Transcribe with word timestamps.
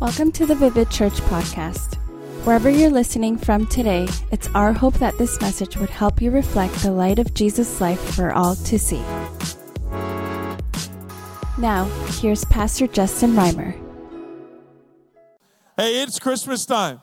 Welcome 0.00 0.32
to 0.32 0.46
the 0.46 0.54
Vivid 0.54 0.88
Church 0.88 1.12
podcast. 1.12 1.96
Wherever 2.46 2.70
you're 2.70 2.88
listening 2.88 3.36
from 3.36 3.66
today, 3.66 4.08
it's 4.32 4.48
our 4.54 4.72
hope 4.72 4.94
that 4.94 5.18
this 5.18 5.38
message 5.42 5.76
would 5.76 5.90
help 5.90 6.22
you 6.22 6.30
reflect 6.30 6.72
the 6.76 6.90
light 6.90 7.18
of 7.18 7.34
Jesus' 7.34 7.82
life 7.82 8.00
for 8.14 8.32
all 8.32 8.54
to 8.54 8.78
see. 8.78 9.02
Now, 11.58 11.84
here's 12.18 12.46
Pastor 12.46 12.86
Justin 12.86 13.32
Reimer. 13.32 13.78
Hey, 15.76 16.02
it's 16.02 16.18
Christmas 16.18 16.64
time. 16.64 17.02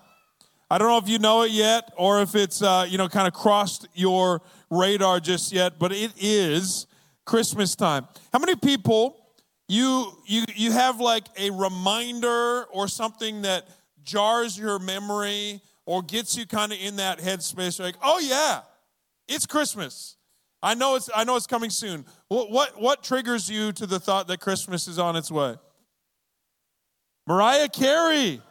I 0.71 0.79
don't 0.79 0.88
know 0.88 0.98
if 0.98 1.07
you 1.07 1.20
know 1.20 1.43
it 1.43 1.52
yet 1.52 1.93
or 1.98 2.23
if 2.23 2.34
it's, 2.34 2.64
uh, 2.64 2.88
you 2.89 2.98
know, 2.98 3.07
kind 3.07 3.27
of 3.27 3.34
crossed 3.36 3.88
your 3.93 4.41
radar 4.71 5.20
just 5.20 5.54
yet, 5.54 5.77
but 5.77 5.91
it 5.91 6.14
is 6.20 6.88
Christmas 7.25 7.75
time. 7.75 8.07
How 8.34 8.39
many 8.39 8.55
people 8.55 9.27
you 9.68 10.18
you 10.25 10.43
you 10.55 10.71
have 10.71 10.99
like 10.99 11.25
a 11.38 11.49
reminder 11.49 12.63
or 12.66 12.88
something 12.88 13.41
that 13.41 13.67
jars 14.03 14.57
your 14.57 14.80
memory 14.80 15.62
or 15.85 16.02
gets 16.02 16.38
you 16.38 16.45
kind 16.45 16.71
of 16.71 16.80
in 16.81 16.95
that 16.98 17.20
headspace 17.20 17.80
like 17.80 17.95
oh 18.02 18.20
yeah 18.20 18.62
it's 19.27 19.45
christmas. 19.45 20.16
I 20.63 20.73
know 20.73 20.95
it's 20.95 21.09
i 21.16 21.23
know 21.23 21.35
it's 21.35 21.48
coming 21.48 21.70
soon. 21.70 22.05
What 22.30 22.49
what, 22.49 22.81
what 22.81 23.03
triggers 23.03 23.49
you 23.49 23.71
to 23.73 23.85
the 23.85 23.99
thought 23.99 24.27
that 24.27 24.40
christmas 24.40 24.88
is 24.88 24.99
on 24.99 25.16
its 25.16 25.30
way? 25.30 25.55
Mariah 27.27 27.68
carey. 27.68 28.41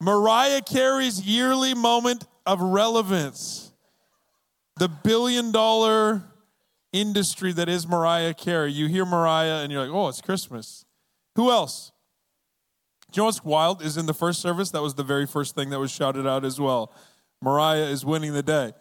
Mariah 0.00 0.62
carey's 0.62 1.20
yearly 1.20 1.74
moment 1.74 2.24
of 2.44 2.60
relevance. 2.60 3.72
The 4.76 4.88
billion 4.88 5.52
dollar 5.52 6.22
industry 7.00 7.52
that 7.52 7.68
is 7.68 7.86
Mariah 7.86 8.34
Carey. 8.34 8.72
You 8.72 8.86
hear 8.86 9.04
Mariah 9.04 9.62
and 9.62 9.72
you're 9.72 9.86
like, 9.86 9.94
oh, 9.94 10.08
it's 10.08 10.20
Christmas. 10.20 10.84
Who 11.36 11.50
else? 11.50 11.92
Do 13.10 13.18
you 13.18 13.22
know 13.22 13.26
what's 13.26 13.44
wild? 13.44 13.82
Is 13.82 13.96
in 13.96 14.06
the 14.06 14.14
first 14.14 14.40
service, 14.40 14.70
that 14.70 14.82
was 14.82 14.94
the 14.94 15.04
very 15.04 15.26
first 15.26 15.54
thing 15.54 15.70
that 15.70 15.78
was 15.78 15.90
shouted 15.90 16.26
out 16.26 16.44
as 16.44 16.60
well. 16.60 16.92
Mariah 17.42 17.84
is 17.84 18.04
winning 18.04 18.32
the 18.32 18.42
day. 18.42 18.72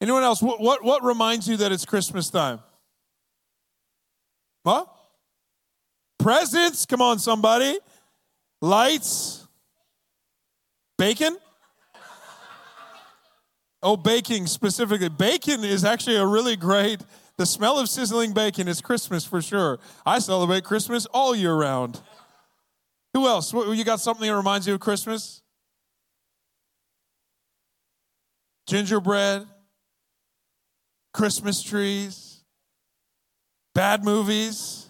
Anyone 0.00 0.22
else? 0.22 0.42
What, 0.42 0.60
what, 0.60 0.84
what 0.84 1.02
reminds 1.02 1.48
you 1.48 1.56
that 1.58 1.72
it's 1.72 1.84
Christmas 1.84 2.30
time? 2.30 2.60
What? 4.62 4.88
Presents? 6.18 6.86
Come 6.86 7.00
on, 7.00 7.18
somebody. 7.18 7.78
Lights? 8.60 9.46
Bacon? 10.98 11.36
Oh, 13.82 13.96
baking 13.96 14.46
specifically. 14.46 15.08
Bacon 15.08 15.62
is 15.62 15.84
actually 15.84 16.16
a 16.16 16.26
really 16.26 16.56
great 16.56 17.00
the 17.38 17.46
smell 17.46 17.78
of 17.78 17.88
sizzling 17.88 18.32
bacon 18.32 18.68
is 18.68 18.80
Christmas 18.80 19.24
for 19.24 19.42
sure. 19.42 19.78
I 20.04 20.18
celebrate 20.18 20.64
Christmas 20.64 21.06
all 21.06 21.34
year 21.34 21.54
round. 21.54 22.00
Who 23.14 23.26
else? 23.26 23.52
You 23.52 23.84
got 23.84 24.00
something 24.00 24.26
that 24.26 24.36
reminds 24.36 24.66
you 24.66 24.74
of 24.74 24.80
Christmas? 24.80 25.42
Gingerbread, 28.66 29.46
Christmas 31.14 31.62
trees, 31.62 32.42
bad 33.74 34.04
movies, 34.04 34.88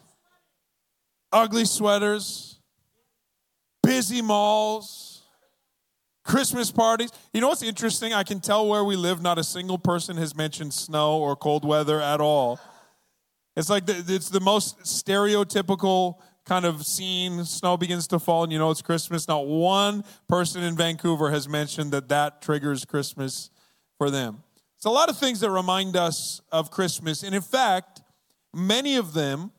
ugly 1.31 1.65
sweaters, 1.65 2.59
busy 3.83 4.23
malls 4.23 5.16
Christmas 6.27 6.71
parties. 6.71 7.11
You 7.33 7.41
know 7.41 7.49
what's 7.49 7.63
interesting? 7.63 8.13
I 8.13 8.25
can 8.25 8.41
tell 8.41 8.69
where 8.69 8.85
we 8.85 8.97
live, 8.97 9.23
not 9.23 9.39
a 9.39 9.45
single 9.45 9.79
person 9.79 10.17
has 10.17 10.37
mentioned 10.37 10.75
snow 10.75 11.19
or 11.19 11.37
cold 11.37 11.65
weather 11.65 12.01
at 12.01 12.21
all. 12.21 12.61
It's 13.57 13.71
like 13.71 13.87
the, 13.87 14.05
it's 14.09 14.29
the 14.29 14.41
most 14.41 14.81
stereotypical 14.81 16.17
kind 16.45 16.65
of 16.65 16.85
scene. 16.85 17.45
Snow 17.45 17.77
begins 17.77 18.07
to 18.09 18.19
fall, 18.19 18.45
and 18.45 18.53
you 18.53 18.59
know 18.59 18.71
it's 18.71 18.83
Christmas. 18.83 19.27
Not 19.29 19.47
one 19.47 20.05
person 20.29 20.63
in 20.63 20.77
Vancouver 20.77 21.31
has 21.31 21.49
mentioned 21.49 21.93
that 21.93 22.09
that 22.09 22.43
triggers 22.43 22.85
Christmas 22.85 23.51
for 23.97 24.11
them. 24.11 24.43
It's 24.77 24.85
a 24.85 24.91
lot 24.91 25.09
of 25.09 25.17
things 25.19 25.41
that 25.41 25.51
remind 25.51 25.97
us 25.97 26.43
of 26.53 26.71
Christmas. 26.71 27.23
And 27.23 27.35
in 27.35 27.41
fact, 27.41 28.03
many 28.53 28.97
of 28.97 29.15
them 29.15 29.53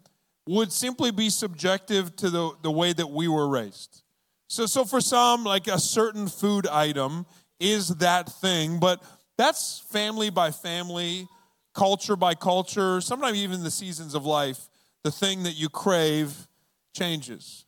would 0.47 0.71
simply 0.71 1.11
be 1.11 1.29
subjective 1.29 2.15
to 2.17 2.29
the, 2.29 2.51
the 2.61 2.71
way 2.71 2.93
that 2.93 3.09
we 3.09 3.27
were 3.27 3.47
raised. 3.49 4.03
So, 4.47 4.65
so 4.65 4.85
for 4.85 5.01
some, 5.01 5.43
like 5.43 5.67
a 5.67 5.79
certain 5.79 6.27
food 6.27 6.67
item 6.67 7.25
is 7.59 7.89
that 7.97 8.29
thing, 8.29 8.79
but 8.79 9.03
that's 9.37 9.79
family 9.91 10.29
by 10.29 10.51
family, 10.51 11.27
culture 11.73 12.15
by 12.15 12.33
culture, 12.33 13.01
sometimes 13.01 13.37
even 13.37 13.63
the 13.63 13.71
seasons 13.71 14.15
of 14.15 14.25
life. 14.25 14.69
The 15.03 15.11
thing 15.11 15.43
that 15.43 15.53
you 15.53 15.69
crave 15.69 16.47
changes. 16.95 17.65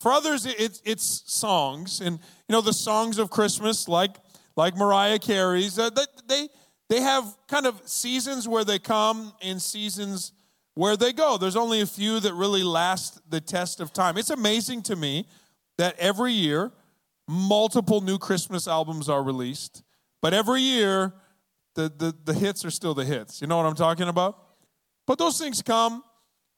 For 0.00 0.12
others, 0.12 0.44
it's, 0.44 0.82
it's 0.84 1.22
songs, 1.26 2.00
and 2.00 2.18
you 2.48 2.52
know 2.52 2.60
the 2.60 2.74
songs 2.74 3.18
of 3.18 3.30
Christmas, 3.30 3.88
like 3.88 4.16
like 4.56 4.76
Mariah 4.76 5.18
Carey's. 5.18 5.78
Uh, 5.78 5.88
they 6.28 6.48
they 6.90 7.00
have 7.00 7.36
kind 7.48 7.66
of 7.66 7.80
seasons 7.88 8.46
where 8.46 8.64
they 8.64 8.78
come 8.78 9.32
and 9.40 9.62
seasons 9.62 10.32
where 10.74 10.96
they 10.96 11.12
go. 11.12 11.38
There's 11.38 11.56
only 11.56 11.80
a 11.80 11.86
few 11.86 12.20
that 12.20 12.34
really 12.34 12.62
last 12.62 13.18
the 13.30 13.40
test 13.40 13.80
of 13.80 13.92
time. 13.92 14.18
It's 14.18 14.30
amazing 14.30 14.82
to 14.82 14.96
me 14.96 15.26
that 15.78 15.98
every 15.98 16.32
year 16.32 16.72
multiple 17.28 18.00
new 18.00 18.18
Christmas 18.18 18.68
albums 18.68 19.08
are 19.08 19.22
released, 19.22 19.82
but 20.20 20.34
every 20.34 20.60
year 20.60 21.12
the, 21.74 21.92
the, 21.96 22.14
the 22.24 22.34
hits 22.34 22.64
are 22.64 22.70
still 22.70 22.94
the 22.94 23.04
hits. 23.04 23.40
You 23.40 23.46
know 23.46 23.56
what 23.56 23.66
I'm 23.66 23.74
talking 23.74 24.08
about? 24.08 24.38
But 25.06 25.18
those 25.18 25.38
things 25.38 25.62
come 25.62 26.02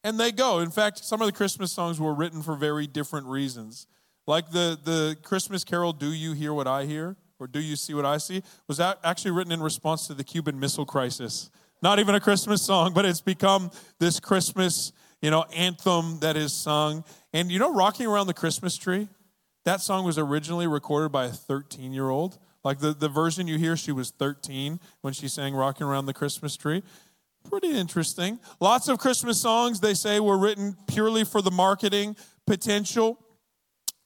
and 0.05 0.21
they 0.21 0.33
go. 0.33 0.61
In 0.61 0.71
fact, 0.71 1.05
some 1.05 1.21
of 1.21 1.27
the 1.27 1.33
Christmas 1.33 1.73
songs 1.73 1.99
were 1.99 2.15
written 2.15 2.43
for 2.43 2.55
very 2.55 2.87
different 2.87 3.27
reasons. 3.27 3.87
Like 4.27 4.51
the, 4.51 4.79
the 4.83 5.17
Christmas 5.23 5.65
carol, 5.65 5.93
Do 5.93 6.13
You 6.13 6.33
Hear 6.33 6.53
What 6.53 6.67
I 6.67 6.85
Hear? 6.85 7.17
Or 7.39 7.47
Do 7.47 7.61
You 7.61 7.77
See 7.77 7.95
What 7.95 8.07
I 8.07 8.19
See? 8.19 8.43
was 8.67 8.79
that 8.79 8.99
actually 9.05 9.33
written 9.33 9.53
in 9.53 9.63
response 9.63 10.07
to 10.07 10.15
the 10.15 10.25
Cuban 10.25 10.59
Missile 10.59 10.87
Crisis. 10.87 11.51
Not 11.83 11.99
even 11.99 12.15
a 12.15 12.21
Christmas 12.21 12.63
song, 12.63 12.93
but 12.95 13.05
it's 13.05 13.21
become 13.21 13.71
this 13.99 14.19
Christmas 14.19 14.93
you 15.23 15.31
know, 15.31 15.45
anthem 15.55 16.21
that 16.21 16.37
is 16.37 16.53
sung. 16.53 17.05
And 17.33 17.51
you 17.51 17.59
know, 17.59 17.73
Rocking 17.73 18.07
Around 18.07 18.27
the 18.27 18.35
Christmas 18.35 18.77
Tree, 18.77 19.09
that 19.65 19.81
song 19.81 20.05
was 20.05 20.19
originally 20.19 20.67
recorded 20.67 21.11
by 21.11 21.27
a 21.27 21.31
13 21.31 21.93
year 21.93 22.09
old. 22.09 22.39
Like 22.65 22.81
the, 22.81 22.93
the 22.93 23.09
version 23.09 23.47
you 23.47 23.59
hear, 23.59 23.77
she 23.77 23.93
was 23.93 24.11
13 24.11 24.81
when 25.01 25.13
she 25.13 25.29
sang 25.29 25.55
Rocking 25.55 25.87
Around 25.87 26.07
the 26.07 26.15
Christmas 26.15 26.57
Tree. 26.57 26.83
Pretty 27.49 27.71
interesting. 27.71 28.41
Lots 28.61 28.89
of 28.89 28.99
Christmas 28.99 29.41
songs, 29.41 29.79
they 29.81 29.95
say, 29.95 30.19
were 30.19 30.37
written 30.37 30.77
purely 30.89 31.25
for 31.25 31.41
the 31.43 31.53
marketing 31.53 32.17
potential. 32.45 33.19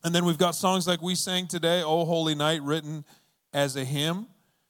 And 0.04 0.15
then 0.15 0.25
we've 0.25 0.38
got 0.38 0.54
songs 0.54 0.87
like 0.87 1.00
we 1.00 1.15
sang 1.15 1.47
today, 1.47 1.82
Oh 1.82 2.04
Holy 2.04 2.34
Night, 2.34 2.62
written 2.62 3.04
as 3.53 3.77
a 3.77 3.84
hymn. 3.84 4.27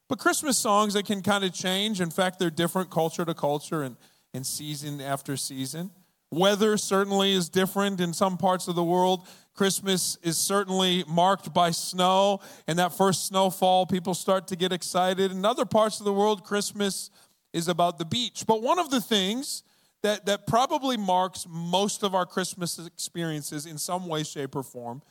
But 0.07 0.19
Christmas 0.19 0.57
songs, 0.57 0.93
they 0.93 1.03
can 1.03 1.21
kind 1.21 1.43
of 1.43 1.53
change. 1.53 2.01
In 2.01 2.11
fact, 2.11 2.39
they're 2.39 2.49
different 2.49 2.89
culture 2.89 3.23
to 3.23 3.33
culture 3.33 3.83
and, 3.83 3.95
and 4.33 4.45
season 4.45 4.99
after 4.99 5.37
season. 5.37 5.91
Weather 6.31 6.77
certainly 6.77 7.33
is 7.33 7.49
different 7.49 7.99
in 7.99 8.13
some 8.13 8.37
parts 8.37 8.67
of 8.67 8.75
the 8.75 8.83
world. 8.83 9.27
Christmas 9.53 10.17
is 10.23 10.37
certainly 10.37 11.03
marked 11.07 11.53
by 11.53 11.71
snow, 11.71 12.39
and 12.67 12.79
that 12.79 12.93
first 12.93 13.27
snowfall, 13.27 13.85
people 13.85 14.13
start 14.13 14.47
to 14.47 14.55
get 14.55 14.71
excited. 14.71 15.29
In 15.31 15.43
other 15.43 15.65
parts 15.65 15.99
of 15.99 16.05
the 16.05 16.13
world, 16.13 16.45
Christmas 16.45 17.11
is 17.51 17.67
about 17.67 17.99
the 17.99 18.05
beach. 18.05 18.45
But 18.47 18.61
one 18.61 18.79
of 18.79 18.89
the 18.89 19.01
things 19.01 19.63
that, 20.03 20.25
that 20.25 20.47
probably 20.47 20.95
marks 20.95 21.45
most 21.49 22.01
of 22.01 22.15
our 22.15 22.25
Christmas 22.25 22.79
experiences 22.79 23.65
in 23.65 23.77
some 23.77 24.07
way, 24.07 24.23
shape, 24.23 24.55
or 24.55 24.63
form 24.63 25.01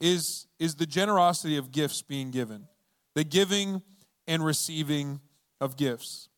is, 0.00 0.46
is 0.58 0.76
the 0.76 0.86
generosity 0.86 1.58
of 1.58 1.70
gifts 1.70 2.00
being 2.00 2.30
given, 2.30 2.66
the 3.14 3.22
giving 3.22 3.82
and 4.26 4.42
receiving 4.42 5.20
of 5.60 5.76
gifts. 5.76 6.29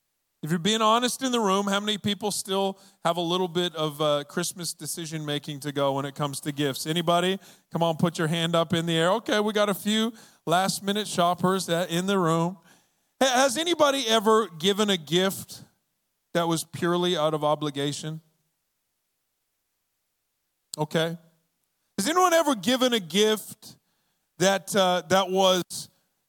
If 0.43 0.51
you're 0.51 0.59
being 0.59 0.83
honest 0.83 1.23
in 1.23 1.31
the 1.31 1.39
room, 1.39 1.69
how 1.69 1.79
many 1.79 1.99
people 1.99 2.33
still 2.33 2.77
have 3.05 3.17
a 3.17 3.21
little 3.21 3.47
bit 3.47 3.77
of 3.77 4.01
uh, 4.01 4.25
Christmas 4.25 4.75
decision 4.75 5.25
making 5.25 5.61
to 5.61 5.71
go 5.71 5.93
when 5.93 6.05
it 6.05 6.17
comes 6.17 6.41
to 6.41 6.51
gifts? 6.51 6.85
Anybody? 6.85 7.39
Come 7.71 7.85
on, 7.85 7.97
put 7.97 8.19
your 8.19 8.27
hand 8.27 8.57
up 8.57 8.73
in 8.73 8.87
the 8.87 8.97
air. 8.97 9.13
Okay, 9.13 9.39
we 9.39 9.53
got 9.53 9.69
a 9.69 9.75
few 9.75 10.13
last 10.45 10.83
minute 10.83 11.07
shoppers 11.07 11.69
in 11.69 12.07
the 12.07 12.19
room. 12.19 12.59
Has 13.21 13.57
anybody 13.57 14.05
ever 14.09 14.49
given 14.49 14.91
a 14.91 14.97
gift 14.97 15.63
that 16.35 16.49
was 16.49 16.65
purely 16.65 17.17
out 17.17 17.35
of 17.35 17.45
obligation? 17.45 18.21
Okay. 20.77 21.17
Has 21.99 22.09
anyone 22.09 22.33
ever 22.33 22.57
given 22.57 22.95
a 22.95 23.01
gift 23.01 23.77
that 24.39 24.75
uh, 24.75 25.03
that 25.09 25.31
was 25.31 25.63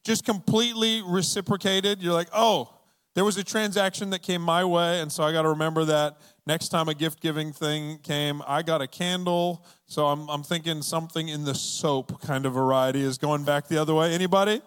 just 0.05 0.23
completely 0.23 1.01
reciprocated? 1.01 1.99
You're 2.03 2.13
like, 2.13 2.29
oh, 2.31 2.69
there 3.15 3.23
was 3.23 3.37
a 3.37 3.43
transaction 3.43 4.09
that 4.09 4.23
came 4.23 4.41
my 4.41 4.65
way, 4.65 4.99
and 4.99 5.11
so 5.11 5.23
I 5.23 5.31
got 5.31 5.43
to 5.43 5.49
remember 5.49 5.85
that 5.85 6.17
next 6.47 6.69
time 6.69 6.89
a 6.89 6.95
gift 6.95 7.21
giving 7.21 7.53
thing 7.53 7.99
came, 7.99 8.41
I 8.47 8.63
got 8.63 8.81
a 8.81 8.87
candle. 8.87 9.65
So 9.85 10.07
I'm, 10.07 10.27
I'm 10.29 10.43
thinking 10.43 10.81
something 10.81 11.27
in 11.27 11.43
the 11.43 11.53
soap 11.53 12.21
kind 12.21 12.45
of 12.45 12.53
variety 12.53 13.01
is 13.01 13.17
going 13.17 13.43
back 13.43 13.67
the 13.67 13.77
other 13.77 13.93
way. 13.93 14.13
Anybody? 14.13 14.61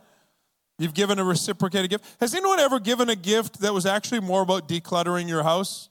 You've 0.78 0.94
given 0.94 1.18
a 1.18 1.24
reciprocated 1.24 1.90
gift. 1.90 2.04
Has 2.20 2.34
anyone 2.34 2.60
ever 2.60 2.78
given 2.78 3.08
a 3.08 3.16
gift 3.16 3.60
that 3.60 3.72
was 3.72 3.86
actually 3.86 4.20
more 4.20 4.42
about 4.42 4.68
decluttering 4.68 5.28
your 5.28 5.42
house? 5.42 5.88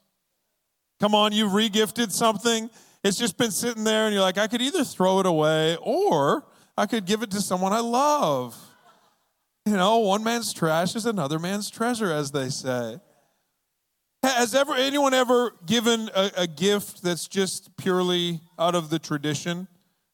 Come 0.98 1.14
on, 1.14 1.32
you've 1.32 1.52
regifted 1.52 2.10
something. 2.10 2.70
It's 3.04 3.18
just 3.18 3.36
been 3.36 3.50
sitting 3.50 3.84
there, 3.84 4.06
and 4.06 4.14
you're 4.14 4.22
like, 4.22 4.38
I 4.38 4.46
could 4.46 4.62
either 4.62 4.82
throw 4.82 5.20
it 5.20 5.26
away 5.26 5.76
or 5.82 6.46
I 6.76 6.86
could 6.86 7.04
give 7.04 7.22
it 7.22 7.30
to 7.32 7.40
someone 7.40 7.72
I 7.72 7.80
love. 7.80 8.56
You 9.66 9.72
know, 9.72 9.98
one 9.98 10.22
man's 10.22 10.52
trash 10.52 10.94
is 10.94 11.06
another 11.06 11.40
man's 11.40 11.68
treasure, 11.70 12.12
as 12.12 12.30
they 12.30 12.50
say. 12.50 13.00
Has 14.22 14.54
ever 14.54 14.74
anyone 14.74 15.12
ever 15.12 15.52
given 15.66 16.08
a, 16.14 16.30
a 16.36 16.46
gift 16.46 17.02
that's 17.02 17.26
just 17.26 17.76
purely 17.76 18.40
out 18.60 18.76
of 18.76 18.90
the 18.90 19.00
tradition 19.00 19.66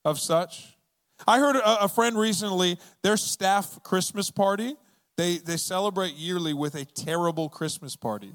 of 0.06 0.18
such? 0.18 0.78
I 1.26 1.38
heard 1.38 1.56
a, 1.56 1.84
a 1.84 1.88
friend 1.88 2.18
recently, 2.18 2.78
their 3.02 3.18
staff 3.18 3.82
Christmas 3.82 4.30
party, 4.30 4.74
they, 5.18 5.36
they 5.36 5.58
celebrate 5.58 6.14
yearly 6.14 6.54
with 6.54 6.74
a 6.74 6.86
terrible 6.86 7.50
Christmas 7.50 7.94
party. 7.94 8.34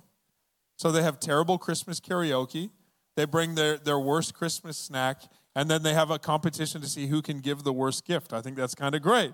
So 0.78 0.92
they 0.92 1.02
have 1.02 1.20
terrible 1.20 1.58
Christmas 1.58 2.00
karaoke. 2.00 2.70
They 3.16 3.26
bring 3.26 3.56
their, 3.56 3.78
their 3.78 3.98
worst 3.98 4.36
Christmas 4.36 4.78
snack, 4.78 5.24
and 5.56 5.68
then 5.68 5.82
they 5.82 5.96
have 5.96 6.12
a 6.12 6.20
competition 6.20 6.80
to 6.82 6.88
see 6.88 7.08
who 7.08 7.24
can 7.24 7.40
give 7.40 7.64
the 7.64 7.74
worst 7.74 8.06
gift. 8.06 8.34
I 8.34 8.42
think 8.42 8.56
that's 8.56 8.76
kind 8.76 8.94
of 8.94 9.02
great. 9.02 9.34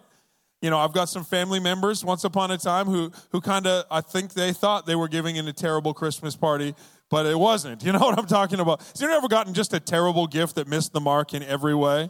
You 0.64 0.70
know, 0.70 0.78
I've 0.80 0.94
got 0.94 1.10
some 1.10 1.26
family 1.26 1.60
members 1.60 2.06
once 2.06 2.24
upon 2.24 2.50
a 2.50 2.58
time 2.58 2.86
who, 2.86 3.12
who 3.34 3.42
kind 3.42 3.68
of, 3.68 3.84
I 3.92 4.00
think 4.00 4.34
they 4.34 4.54
thought 4.54 4.86
they 4.86 4.96
were 4.96 5.10
giving 5.10 5.36
in 5.36 5.46
a 5.50 5.52
terrible 5.52 5.94
Christmas 5.94 6.38
party, 6.38 6.74
but 7.10 7.26
it 7.26 7.38
wasn't. 7.38 7.84
You 7.84 7.92
know 7.92 8.00
what 8.00 8.18
I'm 8.18 8.28
talking 8.28 8.62
about? 8.62 8.80
Has 8.80 9.02
anyone 9.02 9.18
ever 9.18 9.28
gotten 9.28 9.54
just 9.54 9.74
a 9.74 9.80
terrible 9.82 10.26
gift 10.26 10.56
that 10.56 10.70
missed 10.70 10.94
the 10.94 11.02
mark 11.02 11.34
in 11.34 11.44
every 11.44 11.76
way? 11.76 12.10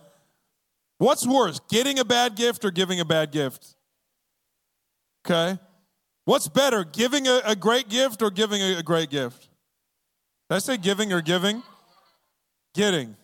What's 0.99 1.25
worse, 1.25 1.61
getting 1.67 1.97
a 1.97 2.05
bad 2.05 2.35
gift 2.35 2.63
or 2.63 2.69
giving 2.69 2.99
a 2.99 3.05
bad 3.05 3.31
gift? 3.31 3.75
Okay. 5.25 5.57
What's 6.25 6.47
better, 6.47 6.83
giving 6.83 7.27
a, 7.27 7.41
a 7.45 7.55
great 7.55 7.89
gift 7.89 8.21
or 8.21 8.29
giving 8.29 8.61
a, 8.61 8.77
a 8.77 8.83
great 8.83 9.09
gift? 9.09 9.49
Did 10.47 10.57
I 10.57 10.59
say 10.59 10.77
giving 10.77 11.11
or 11.11 11.21
giving? 11.21 11.63
Getting. 12.75 13.15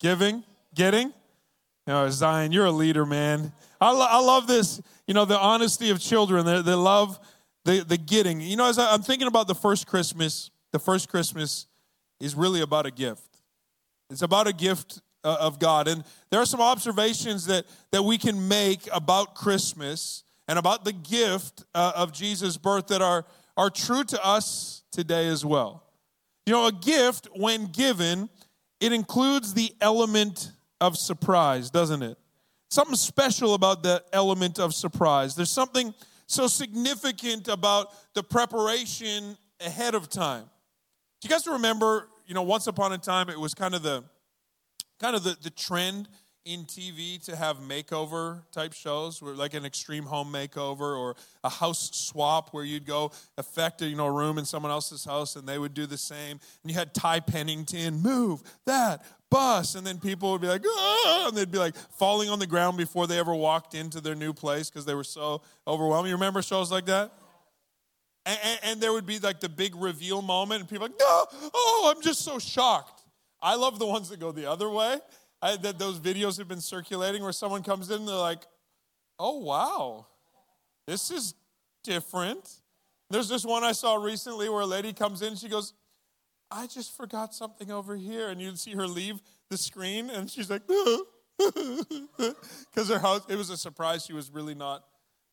Giving? 0.00 0.42
Getting? 0.74 1.12
You 1.86 1.92
know, 1.92 2.08
Zion, 2.10 2.52
you're 2.52 2.64
a 2.64 2.72
leader, 2.72 3.04
man. 3.04 3.52
I, 3.80 3.92
lo- 3.92 4.06
I 4.08 4.20
love 4.20 4.46
this, 4.46 4.80
you 5.06 5.12
know, 5.12 5.24
the 5.24 5.38
honesty 5.38 5.90
of 5.90 6.00
children. 6.00 6.46
They, 6.46 6.62
they 6.62 6.74
love 6.74 7.18
the, 7.64 7.84
the 7.84 7.98
getting. 7.98 8.40
You 8.40 8.56
know, 8.56 8.68
as 8.68 8.78
I, 8.78 8.92
I'm 8.92 9.02
thinking 9.02 9.28
about 9.28 9.48
the 9.48 9.54
first 9.54 9.86
Christmas, 9.86 10.50
the 10.72 10.78
first 10.78 11.08
Christmas 11.08 11.66
is 12.20 12.34
really 12.34 12.62
about 12.62 12.86
a 12.86 12.90
gift. 12.90 13.40
It's 14.08 14.22
about 14.22 14.46
a 14.46 14.52
gift 14.52 15.02
uh, 15.24 15.36
of 15.40 15.58
God. 15.58 15.88
And 15.88 16.04
there 16.30 16.40
are 16.40 16.46
some 16.46 16.60
observations 16.60 17.46
that, 17.46 17.66
that 17.90 18.02
we 18.02 18.16
can 18.16 18.48
make 18.48 18.88
about 18.92 19.34
Christmas 19.34 20.24
and 20.48 20.58
about 20.58 20.84
the 20.84 20.92
gift 20.92 21.64
uh, 21.74 21.92
of 21.96 22.12
Jesus' 22.12 22.56
birth 22.56 22.86
that 22.88 23.02
are, 23.02 23.26
are 23.56 23.70
true 23.70 24.04
to 24.04 24.24
us 24.24 24.82
today 24.90 25.28
as 25.28 25.44
well. 25.44 25.84
You 26.46 26.52
know, 26.52 26.66
a 26.66 26.72
gift, 26.72 27.28
when 27.34 27.66
given, 27.66 28.28
it 28.80 28.92
includes 28.92 29.54
the 29.54 29.72
element 29.80 30.52
of 30.80 30.96
surprise, 30.96 31.70
doesn't 31.70 32.02
it? 32.02 32.18
Something 32.70 32.96
special 32.96 33.54
about 33.54 33.82
the 33.82 34.02
element 34.12 34.58
of 34.58 34.74
surprise. 34.74 35.34
There's 35.34 35.50
something 35.50 35.94
so 36.26 36.46
significant 36.46 37.48
about 37.48 37.92
the 38.14 38.22
preparation 38.22 39.36
ahead 39.60 39.94
of 39.94 40.08
time. 40.08 40.44
Do 41.20 41.28
you 41.28 41.30
guys 41.30 41.46
remember, 41.46 42.08
you 42.26 42.34
know, 42.34 42.42
once 42.42 42.66
upon 42.66 42.92
a 42.92 42.98
time 42.98 43.28
it 43.28 43.38
was 43.38 43.54
kind 43.54 43.74
of 43.74 43.82
the 43.82 44.04
kind 45.00 45.16
of 45.16 45.24
the, 45.24 45.36
the 45.42 45.50
trend 45.50 46.08
in 46.44 46.64
TV 46.64 47.22
to 47.24 47.34
have 47.34 47.58
makeover 47.58 48.42
type 48.52 48.74
shows, 48.74 49.22
where 49.22 49.34
like 49.34 49.54
an 49.54 49.64
extreme 49.64 50.04
home 50.04 50.30
makeover 50.30 50.98
or 50.98 51.16
a 51.42 51.48
house 51.48 51.90
swap, 51.94 52.50
where 52.52 52.64
you'd 52.64 52.84
go 52.84 53.10
affect 53.38 53.80
a, 53.80 53.86
you 53.86 53.96
know 53.96 54.06
a 54.06 54.12
room 54.12 54.36
in 54.36 54.44
someone 54.44 54.70
else's 54.70 55.04
house, 55.04 55.36
and 55.36 55.48
they 55.48 55.58
would 55.58 55.72
do 55.72 55.86
the 55.86 55.96
same. 55.96 56.38
And 56.62 56.70
you 56.70 56.74
had 56.74 56.92
Ty 56.92 57.20
Pennington 57.20 58.02
move 58.02 58.42
that 58.66 59.04
bus, 59.34 59.74
and 59.74 59.84
then 59.84 59.98
people 59.98 60.30
would 60.30 60.40
be 60.40 60.46
like, 60.46 60.62
ah, 60.64 61.26
and 61.26 61.36
they'd 61.36 61.50
be 61.50 61.58
like 61.58 61.74
falling 61.98 62.30
on 62.30 62.38
the 62.38 62.46
ground 62.46 62.76
before 62.76 63.08
they 63.08 63.18
ever 63.18 63.34
walked 63.34 63.74
into 63.74 64.00
their 64.00 64.14
new 64.14 64.32
place 64.32 64.70
because 64.70 64.84
they 64.84 64.94
were 64.94 65.02
so 65.02 65.42
overwhelmed. 65.66 66.08
You 66.08 66.14
remember 66.14 66.40
shows 66.40 66.70
like 66.70 66.86
that? 66.86 67.12
And, 68.26 68.38
and, 68.44 68.60
and, 68.62 68.80
there 68.80 68.92
would 68.92 69.06
be 69.06 69.18
like 69.18 69.40
the 69.40 69.48
big 69.48 69.74
reveal 69.74 70.22
moment, 70.22 70.60
and 70.60 70.68
people 70.70 70.86
like, 70.86 70.98
no, 71.00 71.26
oh, 71.52 71.92
I'm 71.94 72.00
just 72.00 72.20
so 72.20 72.38
shocked. 72.38 73.02
I 73.42 73.56
love 73.56 73.80
the 73.80 73.86
ones 73.86 74.08
that 74.10 74.20
go 74.20 74.30
the 74.30 74.48
other 74.48 74.70
way 74.70 74.98
I, 75.42 75.56
that 75.56 75.78
those 75.78 75.98
videos 75.98 76.38
have 76.38 76.48
been 76.48 76.60
circulating 76.60 77.22
where 77.22 77.32
someone 77.32 77.62
comes 77.62 77.90
in 77.90 78.00
and 78.00 78.08
they're 78.08 78.14
like, 78.14 78.46
oh, 79.18 79.40
wow, 79.40 80.06
this 80.86 81.10
is 81.10 81.34
different. 81.82 82.60
There's 83.10 83.28
this 83.28 83.44
one 83.44 83.64
I 83.64 83.72
saw 83.72 83.96
recently 83.96 84.48
where 84.48 84.62
a 84.62 84.66
lady 84.66 84.92
comes 84.92 85.22
in, 85.22 85.36
she 85.36 85.48
goes, 85.48 85.74
I 86.54 86.68
just 86.68 86.96
forgot 86.96 87.34
something 87.34 87.70
over 87.70 87.96
here. 87.96 88.28
And 88.28 88.40
you'd 88.40 88.58
see 88.58 88.72
her 88.72 88.86
leave 88.86 89.20
the 89.50 89.58
screen, 89.58 90.08
and 90.08 90.30
she's 90.30 90.48
like, 90.48 90.62
because 91.38 92.88
her 92.88 93.00
house, 93.00 93.22
it 93.28 93.36
was 93.36 93.50
a 93.50 93.56
surprise 93.56 94.04
she 94.06 94.12
was 94.12 94.30
really 94.30 94.54
not 94.54 94.84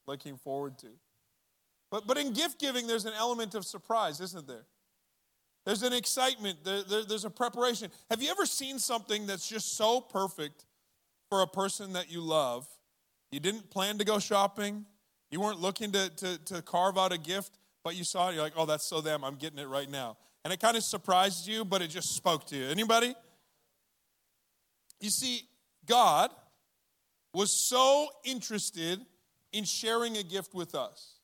looking 0.08 0.38
forward 0.38 0.80
to. 0.80 0.88
But, 1.92 2.08
but 2.08 2.18
in 2.18 2.34
gift 2.34 2.60
giving, 2.60 2.88
there's 2.88 3.06
an 3.06 3.14
element 3.18 3.54
of 3.54 3.66
surprise, 3.66 4.20
isn't 4.20 4.48
there? 4.48 4.66
There's 5.66 5.84
an 5.84 5.94
excitement, 5.94 6.64
there, 6.64 6.82
there, 6.84 7.04
there's 7.04 7.26
a 7.26 7.30
preparation. 7.30 7.92
Have 8.10 8.24
you 8.24 8.32
ever 8.32 8.48
seen 8.48 8.80
something 8.80 9.28
that's 9.28 9.48
just 9.48 9.78
so 9.78 10.02
perfect 10.02 10.66
for 11.30 11.42
a 11.42 11.48
person 11.48 11.94
that 11.94 12.12
you 12.12 12.22
love? 12.22 12.68
You 13.32 13.40
didn't 13.40 13.70
plan 13.70 14.00
to 14.00 14.06
go 14.06 14.18
shopping, 14.18 14.86
you 15.30 15.40
weren't 15.40 15.60
looking 15.60 15.92
to, 15.92 16.10
to, 16.10 16.38
to 16.46 16.62
carve 16.64 16.98
out 16.98 17.14
a 17.14 17.18
gift, 17.18 17.60
but 17.84 17.96
you 17.96 18.04
saw 18.04 18.30
it, 18.30 18.34
you're 18.34 18.44
like, 18.44 18.54
oh, 18.58 18.66
that's 18.66 18.86
so 18.86 19.02
them, 19.02 19.24
I'm 19.24 19.36
getting 19.36 19.60
it 19.60 19.68
right 19.68 19.90
now. 19.90 20.18
And 20.44 20.52
it 20.52 20.60
kind 20.60 20.76
of 20.76 20.84
surprised 20.84 21.48
you, 21.48 21.64
but 21.64 21.82
it 21.82 21.90
just 21.90 22.16
spoke 22.16 22.48
to 22.48 22.56
you. 22.56 22.68
Anybody? 22.68 23.16
You 25.00 25.10
see, 25.10 25.42
God 25.86 26.32
was 27.34 27.52
so 27.68 28.08
interested 28.24 29.00
in 29.54 29.64
sharing 29.64 30.18
a 30.18 30.24
gift 30.24 30.54
with 30.54 30.76
us, 30.76 31.20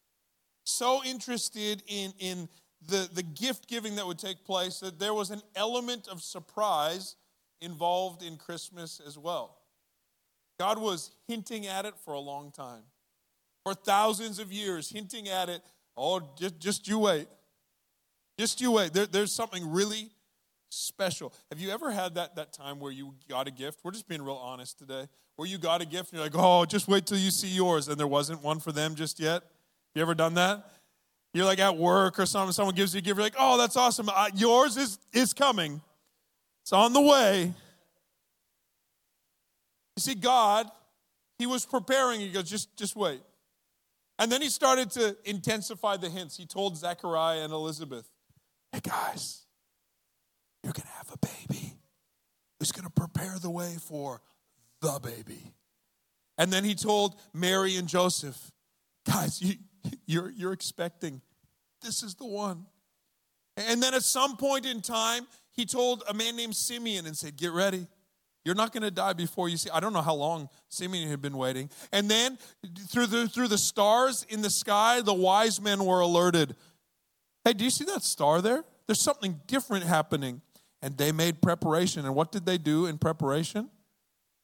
so 0.63 1.03
interested 1.03 1.81
in, 1.87 2.13
in 2.19 2.49
the, 2.85 3.09
the 3.13 3.23
gift 3.23 3.67
giving 3.67 3.95
that 3.95 4.05
would 4.05 4.19
take 4.19 4.43
place, 4.45 4.79
that 4.79 4.99
there 4.99 5.13
was 5.13 5.31
an 5.31 5.41
element 5.55 6.07
of 6.07 6.21
surprise 6.21 7.15
involved 7.61 8.23
in 8.23 8.37
Christmas 8.37 9.01
as 9.05 9.17
well. 9.17 9.57
God 10.59 10.79
was 10.79 11.11
hinting 11.27 11.67
at 11.67 11.85
it 11.85 11.93
for 12.03 12.13
a 12.13 12.19
long 12.19 12.51
time, 12.51 12.83
for 13.63 13.73
thousands 13.73 14.39
of 14.39 14.51
years, 14.51 14.89
hinting 14.89 15.27
at 15.27 15.49
it. 15.49 15.61
Oh, 15.95 16.21
just, 16.37 16.59
just 16.59 16.87
you 16.87 16.99
wait. 16.99 17.27
Just 18.37 18.61
you 18.61 18.71
wait. 18.71 18.93
There, 18.93 19.05
there's 19.05 19.31
something 19.31 19.71
really 19.71 20.09
special. 20.69 21.33
Have 21.49 21.59
you 21.59 21.71
ever 21.71 21.91
had 21.91 22.15
that, 22.15 22.35
that 22.35 22.53
time 22.53 22.79
where 22.79 22.91
you 22.91 23.13
got 23.29 23.47
a 23.47 23.51
gift? 23.51 23.79
We're 23.83 23.91
just 23.91 24.07
being 24.07 24.21
real 24.21 24.35
honest 24.35 24.77
today. 24.77 25.07
Where 25.35 25.47
you 25.47 25.57
got 25.57 25.81
a 25.81 25.85
gift 25.85 26.11
and 26.11 26.19
you're 26.19 26.23
like, 26.23 26.35
oh, 26.35 26.65
just 26.65 26.87
wait 26.87 27.05
till 27.05 27.17
you 27.17 27.31
see 27.31 27.47
yours, 27.47 27.87
and 27.87 27.99
there 27.99 28.07
wasn't 28.07 28.43
one 28.43 28.59
for 28.59 28.71
them 28.71 28.95
just 28.95 29.19
yet? 29.19 29.43
You 29.93 30.01
ever 30.01 30.15
done 30.15 30.33
that? 30.35 30.65
You're 31.33 31.45
like 31.45 31.59
at 31.59 31.77
work 31.77 32.19
or 32.19 32.25
something, 32.25 32.53
someone 32.53 32.73
gives 32.73 32.95
you 32.95 32.99
a 32.99 33.01
gift, 33.01 33.17
you're 33.17 33.23
like, 33.23 33.35
oh, 33.37 33.57
that's 33.57 33.75
awesome. 33.75 34.09
Yours 34.33 34.77
is, 34.77 34.97
is 35.13 35.33
coming, 35.33 35.81
it's 36.63 36.73
on 36.73 36.93
the 36.93 37.01
way. 37.01 37.53
You 39.95 40.01
see, 40.01 40.15
God, 40.15 40.69
He 41.37 41.45
was 41.45 41.65
preparing. 41.65 42.19
He 42.19 42.29
goes, 42.29 42.49
just, 42.49 42.75
just 42.75 42.95
wait. 42.95 43.21
And 44.17 44.31
then 44.31 44.41
He 44.41 44.49
started 44.49 44.89
to 44.91 45.15
intensify 45.25 45.97
the 45.97 46.09
hints. 46.09 46.37
He 46.37 46.45
told 46.45 46.77
Zechariah 46.77 47.43
and 47.43 47.53
Elizabeth, 47.53 48.09
hey 48.71 48.79
guys, 48.81 49.43
you're 50.63 50.73
going 50.73 50.87
to 50.87 50.97
have 50.97 51.11
a 51.13 51.17
baby 51.17 51.73
who's 52.59 52.71
going 52.71 52.85
to 52.85 52.91
prepare 52.91 53.37
the 53.39 53.49
way 53.49 53.75
for 53.79 54.21
the 54.81 54.99
baby. 55.01 55.53
And 56.37 56.51
then 56.51 56.63
He 56.63 56.75
told 56.75 57.19
Mary 57.33 57.77
and 57.77 57.87
Joseph, 57.87 58.51
guys, 59.05 59.41
you, 59.41 59.55
you're, 60.05 60.29
you're 60.29 60.53
expecting. 60.53 61.21
This 61.81 62.03
is 62.03 62.15
the 62.15 62.25
one. 62.25 62.65
And 63.55 63.81
then 63.81 63.93
at 63.93 64.03
some 64.03 64.37
point 64.37 64.65
in 64.65 64.81
time, 64.81 65.25
he 65.51 65.65
told 65.65 66.03
a 66.07 66.13
man 66.13 66.35
named 66.35 66.55
Simeon 66.55 67.07
and 67.07 67.17
said, 67.17 67.35
Get 67.35 67.51
ready. 67.51 67.87
You're 68.45 68.55
not 68.55 68.71
going 68.71 68.83
to 68.83 68.91
die 68.91 69.11
before 69.11 69.49
you 69.49 69.57
see. 69.57 69.69
I 69.71 69.81
don't 69.81 69.91
know 69.91 70.01
how 70.01 70.13
long 70.13 70.47
Simeon 70.69 71.09
had 71.09 71.21
been 71.21 71.35
waiting. 71.35 71.69
And 71.91 72.09
then 72.09 72.37
through 72.87 73.07
the, 73.07 73.27
through 73.27 73.49
the 73.49 73.57
stars 73.57 74.25
in 74.29 74.41
the 74.41 74.49
sky, 74.49 75.01
the 75.01 75.13
wise 75.13 75.59
men 75.59 75.83
were 75.83 75.99
alerted. 75.99 76.55
Hey, 77.47 77.53
do 77.53 77.63
you 77.63 77.69
see 77.69 77.85
that 77.85 78.03
star 78.03 78.41
there? 78.41 78.65
There's 78.87 78.99
something 78.99 79.39
different 79.47 79.85
happening. 79.85 80.41
And 80.81 80.97
they 80.97 81.13
made 81.13 81.41
preparation. 81.41 82.03
And 82.03 82.13
what 82.13 82.29
did 82.29 82.45
they 82.45 82.57
do 82.57 82.87
in 82.87 82.97
preparation? 82.97 83.69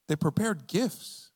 They 0.07 0.15
prepared 0.15 0.67
gifts 0.67 1.31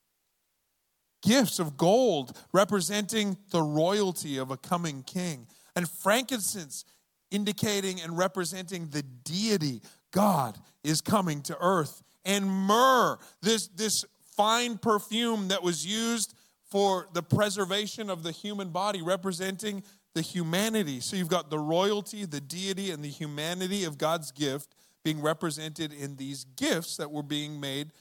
gifts 1.22 1.60
of 1.60 1.76
gold 1.76 2.38
representing 2.54 3.36
the 3.50 3.62
royalty 3.62 4.38
of 4.38 4.50
a 4.50 4.56
coming 4.56 5.04
king, 5.04 5.46
and 5.76 5.90
frankincense 5.90 6.86
indicating 7.32 8.00
and 8.00 8.18
representing 8.18 8.88
the 8.88 9.02
deity. 9.02 9.82
God 10.12 10.58
is 10.86 11.02
coming 11.02 11.42
to 11.42 11.58
earth. 11.60 12.02
And 12.24 12.50
myrrh, 12.50 13.18
this, 13.42 13.68
this 13.68 14.06
fine 14.38 14.78
perfume 14.78 15.50
that 15.50 15.64
was 15.64 15.86
used 15.86 16.34
for 16.70 17.08
the 17.14 17.24
preservation 17.24 18.10
of 18.10 18.24
the 18.24 18.32
human 18.32 18.70
body, 18.70 19.02
representing 19.02 19.84
the 20.16 20.22
humanity. 20.22 21.00
So 21.00 21.16
you've 21.16 21.28
got 21.28 21.50
the 21.50 21.60
royalty, 21.60 22.26
the 22.26 22.42
deity, 22.42 22.92
and 22.92 23.04
the 23.04 23.10
humanity 23.10 23.84
of 23.84 23.98
God's 23.98 24.32
gift 24.32 24.76
being 25.04 25.22
represented 25.22 25.94
in 25.94 26.16
these 26.16 26.44
gifts 26.44 26.98
that 26.98 27.12
were 27.12 27.24
being 27.24 27.60
made 27.60 27.92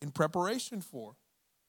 in 0.00 0.10
preparation 0.10 0.80
for. 0.80 1.16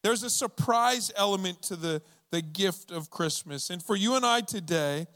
There's 0.04 0.24
a 0.24 0.30
surprise 0.30 1.12
element 1.16 1.62
to 1.64 1.76
the, 1.76 2.02
the 2.32 2.42
gift 2.42 2.92
of 2.92 3.10
Christmas. 3.10 3.70
And 3.70 3.82
for 3.82 3.96
you 3.96 4.16
and 4.16 4.26
I 4.26 4.42
today, 4.42 5.08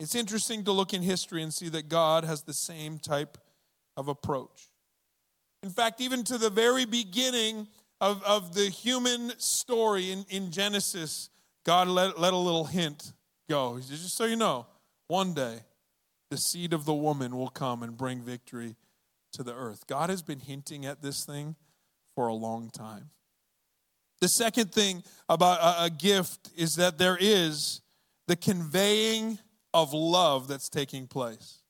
it's 0.00 0.14
interesting 0.14 0.64
to 0.64 0.72
look 0.72 0.92
in 0.92 1.02
history 1.02 1.42
and 1.42 1.54
see 1.54 1.68
that 1.70 1.88
God 1.88 2.24
has 2.24 2.42
the 2.42 2.52
same 2.52 2.98
type 2.98 3.38
of 3.96 4.08
approach. 4.08 4.70
In 5.62 5.70
fact, 5.70 6.00
even 6.00 6.24
to 6.24 6.38
the 6.38 6.50
very 6.50 6.84
beginning 6.84 7.68
of, 8.00 8.22
of 8.24 8.54
the 8.54 8.68
human 8.68 9.32
story 9.38 10.10
in, 10.10 10.26
in 10.28 10.50
Genesis, 10.50 11.30
God 11.64 11.88
let, 11.88 12.18
let 12.18 12.32
a 12.32 12.36
little 12.36 12.66
hint 12.66 13.12
go. 13.48 13.76
He 13.76 13.82
said, 13.82 13.96
just 13.96 14.16
so 14.16 14.24
you 14.24 14.36
know, 14.36 14.66
one 15.08 15.34
day 15.34 15.60
the 16.30 16.36
seed 16.36 16.72
of 16.72 16.84
the 16.84 16.94
woman 16.94 17.36
will 17.36 17.48
come 17.48 17.82
and 17.82 17.96
bring 17.96 18.20
victory 18.20 18.76
to 19.32 19.42
the 19.42 19.54
earth. 19.54 19.86
God 19.86 20.10
has 20.10 20.22
been 20.22 20.40
hinting 20.40 20.86
at 20.86 21.02
this 21.02 21.24
thing 21.24 21.56
for 22.14 22.28
a 22.28 22.34
long 22.34 22.70
time. 22.70 23.10
The 24.20 24.28
second 24.28 24.72
thing 24.72 25.02
about 25.28 25.60
a, 25.60 25.84
a 25.84 25.90
gift 25.90 26.50
is 26.56 26.76
that 26.76 26.98
there 26.98 27.18
is 27.20 27.82
the 28.26 28.36
conveying 28.36 29.38
of 29.74 29.92
love 29.92 30.48
that's 30.48 30.68
taking 30.68 31.06
place. 31.06 31.60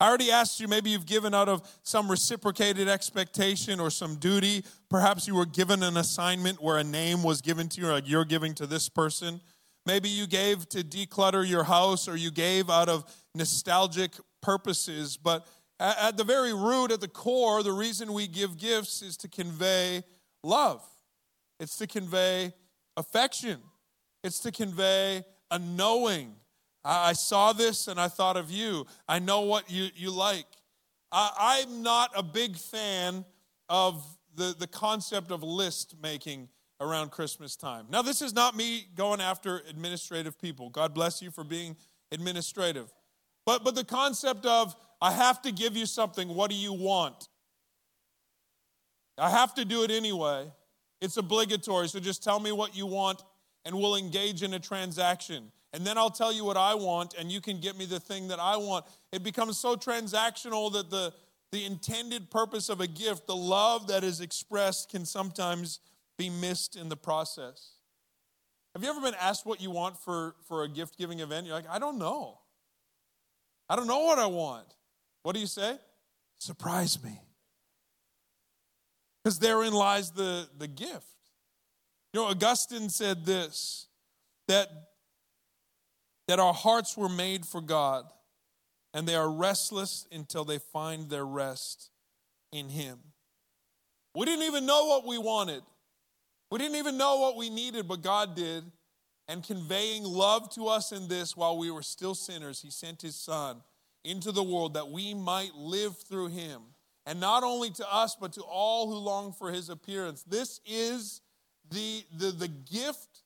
I 0.00 0.06
already 0.06 0.30
asked 0.30 0.60
you, 0.60 0.68
maybe 0.68 0.90
you've 0.90 1.06
given 1.06 1.34
out 1.34 1.48
of 1.48 1.62
some 1.82 2.08
reciprocated 2.08 2.88
expectation 2.88 3.80
or 3.80 3.90
some 3.90 4.16
duty. 4.16 4.64
Perhaps 4.88 5.26
you 5.26 5.34
were 5.34 5.46
given 5.46 5.82
an 5.82 5.96
assignment 5.96 6.62
where 6.62 6.76
a 6.76 6.84
name 6.84 7.24
was 7.24 7.40
given 7.40 7.68
to 7.70 7.80
you, 7.80 7.88
like 7.88 8.08
you're 8.08 8.24
giving 8.24 8.54
to 8.56 8.66
this 8.66 8.88
person. 8.88 9.40
Maybe 9.88 10.10
you 10.10 10.26
gave 10.26 10.68
to 10.68 10.84
declutter 10.84 11.48
your 11.48 11.64
house 11.64 12.08
or 12.08 12.14
you 12.14 12.30
gave 12.30 12.68
out 12.68 12.90
of 12.90 13.10
nostalgic 13.34 14.12
purposes. 14.42 15.16
But 15.16 15.46
at 15.80 16.18
the 16.18 16.24
very 16.24 16.52
root, 16.52 16.92
at 16.92 17.00
the 17.00 17.08
core, 17.08 17.62
the 17.62 17.72
reason 17.72 18.12
we 18.12 18.26
give 18.26 18.58
gifts 18.58 19.00
is 19.00 19.16
to 19.16 19.28
convey 19.28 20.02
love, 20.44 20.84
it's 21.58 21.78
to 21.78 21.86
convey 21.86 22.52
affection, 22.98 23.60
it's 24.22 24.40
to 24.40 24.52
convey 24.52 25.24
a 25.50 25.58
knowing 25.58 26.34
I 26.84 27.14
saw 27.14 27.54
this 27.54 27.88
and 27.88 27.98
I 27.98 28.08
thought 28.08 28.36
of 28.36 28.50
you. 28.50 28.86
I 29.08 29.18
know 29.18 29.40
what 29.40 29.70
you, 29.70 29.88
you 29.94 30.10
like. 30.10 30.46
I, 31.10 31.64
I'm 31.64 31.82
not 31.82 32.10
a 32.14 32.22
big 32.22 32.56
fan 32.56 33.24
of 33.70 34.04
the, 34.34 34.54
the 34.58 34.66
concept 34.66 35.30
of 35.30 35.42
list 35.42 35.96
making 36.02 36.48
around 36.80 37.10
Christmas 37.10 37.56
time. 37.56 37.86
Now, 37.90 38.02
this 38.02 38.22
is 38.22 38.32
not 38.32 38.56
me 38.56 38.86
going 38.94 39.20
after 39.20 39.62
administrative 39.68 40.40
people. 40.40 40.70
God 40.70 40.94
bless 40.94 41.20
you 41.20 41.30
for 41.30 41.44
being 41.44 41.76
administrative. 42.12 42.92
But, 43.44 43.64
but 43.64 43.74
the 43.74 43.84
concept 43.84 44.46
of, 44.46 44.76
I 45.00 45.12
have 45.12 45.42
to 45.42 45.52
give 45.52 45.76
you 45.76 45.86
something, 45.86 46.28
what 46.28 46.50
do 46.50 46.56
you 46.56 46.72
want? 46.72 47.28
I 49.16 49.30
have 49.30 49.54
to 49.54 49.64
do 49.64 49.82
it 49.82 49.90
anyway. 49.90 50.46
It's 51.00 51.16
obligatory, 51.16 51.88
so 51.88 52.00
just 52.00 52.22
tell 52.22 52.40
me 52.40 52.52
what 52.52 52.76
you 52.76 52.86
want 52.86 53.22
and 53.64 53.76
we'll 53.76 53.96
engage 53.96 54.42
in 54.42 54.54
a 54.54 54.58
transaction 54.58 55.50
and 55.72 55.86
then 55.86 55.98
I'll 55.98 56.10
tell 56.10 56.32
you 56.32 56.44
what 56.44 56.56
I 56.56 56.74
want, 56.74 57.14
and 57.18 57.30
you 57.30 57.40
can 57.40 57.60
get 57.60 57.76
me 57.76 57.84
the 57.84 58.00
thing 58.00 58.28
that 58.28 58.40
I 58.40 58.56
want. 58.56 58.86
It 59.12 59.22
becomes 59.22 59.58
so 59.58 59.76
transactional 59.76 60.72
that 60.72 60.90
the, 60.90 61.12
the 61.52 61.64
intended 61.64 62.30
purpose 62.30 62.68
of 62.68 62.80
a 62.80 62.86
gift, 62.86 63.26
the 63.26 63.36
love 63.36 63.88
that 63.88 64.02
is 64.02 64.20
expressed, 64.20 64.90
can 64.90 65.04
sometimes 65.04 65.80
be 66.18 66.28
missed 66.28 66.76
in 66.76 66.88
the 66.88 66.96
process. 66.96 67.72
Have 68.74 68.82
you 68.82 68.90
ever 68.90 69.00
been 69.00 69.14
asked 69.18 69.46
what 69.46 69.60
you 69.60 69.70
want 69.70 69.96
for, 69.98 70.34
for 70.46 70.64
a 70.64 70.68
gift 70.68 70.98
giving 70.98 71.20
event? 71.20 71.46
You're 71.46 71.54
like, 71.54 71.70
I 71.70 71.78
don't 71.78 71.98
know. 71.98 72.38
I 73.68 73.76
don't 73.76 73.86
know 73.86 74.00
what 74.00 74.18
I 74.18 74.26
want. 74.26 74.66
What 75.22 75.34
do 75.34 75.40
you 75.40 75.46
say? 75.46 75.78
Surprise 76.38 77.02
me. 77.02 77.20
Because 79.22 79.38
therein 79.38 79.72
lies 79.72 80.10
the, 80.10 80.48
the 80.58 80.68
gift. 80.68 81.06
You 82.12 82.20
know, 82.20 82.26
Augustine 82.26 82.88
said 82.88 83.24
this 83.24 83.86
that 84.46 84.68
that 86.28 86.38
our 86.38 86.54
hearts 86.54 86.96
were 86.96 87.08
made 87.08 87.46
for 87.46 87.60
God 87.60 88.04
and 88.94 89.08
they 89.08 89.14
are 89.14 89.30
restless 89.30 90.06
until 90.12 90.44
they 90.44 90.58
find 90.58 91.08
their 91.08 91.24
rest 91.24 91.90
in 92.52 92.68
Him. 92.68 92.98
We 94.14 94.26
didn't 94.26 94.44
even 94.44 94.66
know 94.66 94.86
what 94.86 95.06
we 95.06 95.18
wanted, 95.18 95.62
we 96.50 96.58
didn't 96.58 96.76
even 96.76 96.96
know 96.96 97.18
what 97.18 97.36
we 97.36 97.50
needed, 97.50 97.86
but 97.88 98.02
God 98.02 98.34
did. 98.34 98.64
And 99.28 99.42
conveying 99.42 100.04
love 100.04 100.50
to 100.54 100.68
us 100.68 100.90
in 100.90 101.08
this 101.08 101.36
while 101.36 101.58
we 101.58 101.70
were 101.70 101.82
still 101.82 102.14
sinners, 102.14 102.62
He 102.62 102.70
sent 102.70 103.02
His 103.02 103.14
Son 103.14 103.60
into 104.04 104.32
the 104.32 104.42
world 104.42 104.74
that 104.74 104.88
we 104.88 105.12
might 105.12 105.54
live 105.54 105.98
through 105.98 106.28
Him. 106.28 106.62
And 107.04 107.20
not 107.20 107.42
only 107.42 107.70
to 107.70 107.94
us, 107.94 108.16
but 108.18 108.32
to 108.34 108.42
all 108.42 108.88
who 108.88 108.96
long 108.96 109.32
for 109.32 109.50
His 109.50 109.68
appearance. 109.68 110.22
This 110.22 110.60
is 110.66 111.20
the, 111.70 112.04
the, 112.16 112.30
the 112.30 112.48
gift 112.48 113.22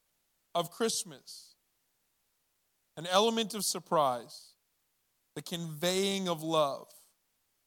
of 0.53 0.71
Christmas 0.71 1.53
an 2.95 3.07
element 3.07 3.53
of 3.53 3.65
surprise, 3.65 4.49
the 5.35 5.41
conveying 5.41 6.27
of 6.29 6.43
love, 6.43 6.87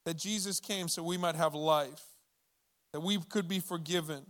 that 0.04 0.16
Jesus 0.16 0.60
came 0.60 0.88
so 0.88 1.02
we 1.02 1.16
might 1.16 1.34
have 1.34 1.54
life, 1.54 2.02
that 2.92 3.00
we 3.00 3.18
could 3.18 3.48
be 3.48 3.58
forgiven, 3.58 4.22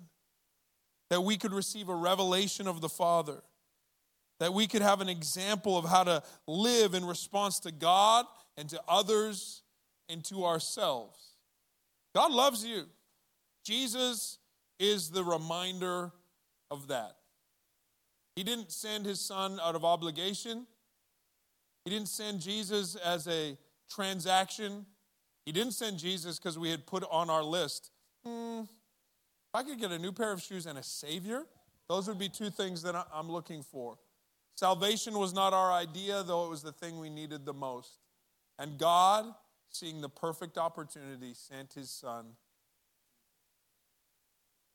that 1.11 1.23
we 1.23 1.37
could 1.37 1.53
receive 1.53 1.89
a 1.89 1.95
revelation 1.95 2.67
of 2.67 2.81
the 2.81 2.89
Father, 2.89 3.43
that 4.41 4.53
we 4.53 4.67
could 4.67 4.83
have 4.83 5.01
an 5.01 5.09
example 5.09 5.79
of 5.79 5.85
how 5.85 6.05
to 6.05 6.23
live 6.47 6.95
in 6.95 7.05
response 7.05 7.61
to 7.61 7.73
God 7.73 8.27
and 8.57 8.69
to 8.71 8.81
others 8.89 9.63
and 10.09 10.25
to 10.25 10.45
ourselves. 10.45 11.37
God 12.15 12.33
loves 12.33 12.65
you. 12.65 12.85
Jesus 13.65 14.39
is 14.79 15.11
the 15.11 15.25
reminder 15.25 16.13
of 16.71 16.89
that. 16.89 17.17
He 18.35 18.45
didn't 18.45 18.71
send 18.71 19.07
his 19.07 19.21
son 19.21 19.59
out 19.63 19.75
of 19.75 19.85
obligation. 19.85 20.67
He 21.85 21.91
didn't 21.91 22.09
send 22.09 22.41
Jesus 22.41 22.95
as 22.97 23.27
a 23.27 23.57
transaction. 23.91 24.85
He 25.47 25.53
didn't 25.53 25.73
send 25.73 25.99
Jesus 25.99 26.39
because 26.39 26.59
we 26.59 26.71
had 26.71 26.87
put 26.87 27.05
on 27.11 27.31
our 27.31 27.43
list, 27.43 27.91
hmm, 28.25 28.63
I 29.57 29.63
could 29.63 29.81
get 29.81 29.91
a 29.91 29.99
new 29.99 30.13
pair 30.13 30.33
of 30.33 30.43
shoes 30.43 30.67
and 30.67 30.77
a 30.77 30.83
Savior, 30.83 31.47
those 31.89 32.09
would 32.09 32.19
be 32.19 32.29
two 32.29 32.51
things 32.51 32.83
that 32.83 32.95
I'm 33.11 33.31
looking 33.31 33.63
for. 33.63 33.97
Salvation 34.55 35.15
was 35.15 35.33
not 35.33 35.55
our 35.55 35.73
idea, 35.73 36.23
though 36.23 36.45
it 36.45 36.51
was 36.51 36.63
the 36.63 36.73
thing 36.73 36.99
we 36.99 37.09
needed 37.09 37.47
the 37.47 37.55
most. 37.55 38.01
And 38.59 38.77
God, 38.77 39.25
seeing 39.71 40.03
the 40.03 40.11
perfect 40.11 40.59
opportunity, 40.59 41.33
sent 41.33 41.73
his 41.73 41.91
son. 41.91 42.27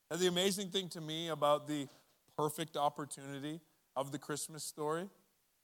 And 0.10 0.20
the 0.20 0.28
amazing 0.28 0.70
thing 0.70 0.90
to 0.90 1.02
me 1.02 1.28
about 1.28 1.68
the 1.68 1.88
perfect 2.36 2.76
opportunity 2.76 3.60
of 3.96 4.12
the 4.12 4.18
Christmas 4.18 4.64
story 4.64 5.08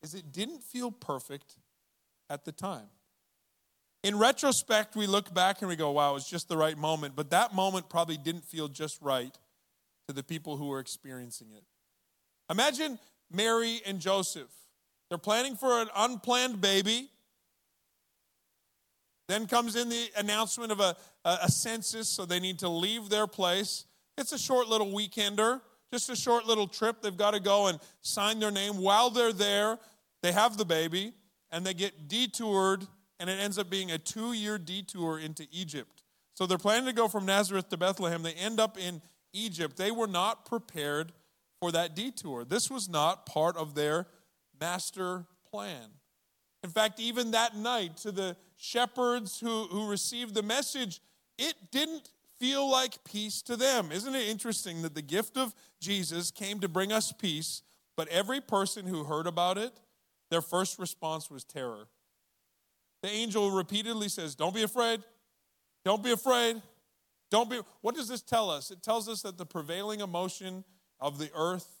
is 0.00 0.14
it 0.14 0.30
didn't 0.30 0.62
feel 0.62 0.92
perfect 0.92 1.56
at 2.30 2.44
the 2.44 2.52
time. 2.52 2.86
In 4.04 4.18
retrospect, 4.18 4.94
we 4.96 5.06
look 5.06 5.34
back 5.34 5.60
and 5.60 5.68
we 5.68 5.76
go, 5.76 5.90
wow, 5.90 6.10
it 6.10 6.14
was 6.14 6.28
just 6.28 6.48
the 6.48 6.56
right 6.56 6.78
moment. 6.78 7.16
But 7.16 7.30
that 7.30 7.54
moment 7.54 7.88
probably 7.88 8.16
didn't 8.16 8.44
feel 8.44 8.68
just 8.68 9.00
right 9.02 9.36
to 10.06 10.14
the 10.14 10.22
people 10.22 10.56
who 10.56 10.66
were 10.68 10.78
experiencing 10.78 11.48
it. 11.56 11.64
Imagine 12.50 12.98
Mary 13.30 13.80
and 13.84 13.98
Joseph. 13.98 14.50
They're 15.08 15.18
planning 15.18 15.56
for 15.56 15.82
an 15.82 15.88
unplanned 15.96 16.60
baby. 16.60 17.08
Then 19.28 19.46
comes 19.46 19.76
in 19.76 19.88
the 19.88 20.08
announcement 20.16 20.72
of 20.72 20.80
a, 20.80 20.96
a, 21.24 21.50
census, 21.50 22.08
so 22.08 22.24
they 22.24 22.40
need 22.40 22.60
to 22.60 22.68
leave 22.68 23.10
their 23.10 23.26
place. 23.26 23.84
It's 24.16 24.32
a 24.32 24.38
short 24.38 24.68
little 24.68 24.92
weekender 24.92 25.60
just 25.92 26.10
a 26.10 26.16
short 26.16 26.46
little 26.46 26.66
trip. 26.66 27.00
They've 27.00 27.16
got 27.16 27.32
to 27.32 27.40
go 27.40 27.68
and 27.68 27.78
sign 28.00 28.40
their 28.40 28.50
name. 28.50 28.78
While 28.78 29.10
they're 29.10 29.32
there, 29.32 29.78
they 30.22 30.32
have 30.32 30.56
the 30.56 30.64
baby 30.64 31.12
and 31.50 31.64
they 31.64 31.74
get 31.74 32.08
detoured, 32.08 32.86
and 33.20 33.28
it 33.28 33.38
ends 33.40 33.58
up 33.58 33.68
being 33.70 33.90
a 33.90 33.98
two 33.98 34.32
year 34.32 34.58
detour 34.58 35.18
into 35.18 35.46
Egypt. 35.50 36.02
So 36.34 36.46
they're 36.46 36.58
planning 36.58 36.86
to 36.86 36.92
go 36.92 37.08
from 37.08 37.26
Nazareth 37.26 37.68
to 37.70 37.76
Bethlehem. 37.76 38.22
They 38.22 38.34
end 38.34 38.60
up 38.60 38.78
in 38.78 39.02
Egypt. 39.32 39.76
They 39.76 39.90
were 39.90 40.06
not 40.06 40.44
prepared 40.44 41.12
for 41.60 41.72
that 41.72 41.96
detour. 41.96 42.44
This 42.44 42.70
was 42.70 42.88
not 42.88 43.26
part 43.26 43.56
of 43.56 43.74
their 43.74 44.06
master 44.60 45.26
plan. 45.50 45.90
In 46.62 46.70
fact, 46.70 47.00
even 47.00 47.32
that 47.32 47.56
night, 47.56 47.96
to 47.98 48.12
the 48.12 48.36
shepherds 48.56 49.38
who, 49.40 49.64
who 49.64 49.88
received 49.88 50.34
the 50.34 50.42
message, 50.42 51.00
it 51.38 51.54
didn't 51.70 52.10
feel 52.38 52.68
like 52.70 53.02
peace 53.04 53.42
to 53.42 53.56
them. 53.56 53.90
Isn't 53.92 54.14
it 54.14 54.28
interesting 54.28 54.82
that 54.82 54.94
the 54.94 55.02
gift 55.02 55.36
of 55.36 55.54
Jesus 55.80 56.30
came 56.30 56.60
to 56.60 56.68
bring 56.68 56.92
us 56.92 57.12
peace, 57.12 57.62
but 57.96 58.08
every 58.08 58.40
person 58.40 58.86
who 58.86 59.04
heard 59.04 59.26
about 59.26 59.58
it, 59.58 59.72
their 60.30 60.42
first 60.42 60.78
response 60.78 61.30
was 61.30 61.44
terror. 61.44 61.88
The 63.02 63.10
angel 63.10 63.50
repeatedly 63.50 64.08
says, 64.08 64.34
Don't 64.34 64.54
be 64.54 64.62
afraid. 64.62 65.00
Don't 65.84 66.02
be 66.02 66.12
afraid. 66.12 66.60
Don't 67.30 67.48
be. 67.50 67.60
What 67.80 67.94
does 67.94 68.08
this 68.08 68.22
tell 68.22 68.50
us? 68.50 68.70
It 68.70 68.82
tells 68.82 69.08
us 69.08 69.22
that 69.22 69.38
the 69.38 69.46
prevailing 69.46 70.00
emotion 70.00 70.64
of 71.00 71.18
the 71.18 71.30
earth 71.34 71.80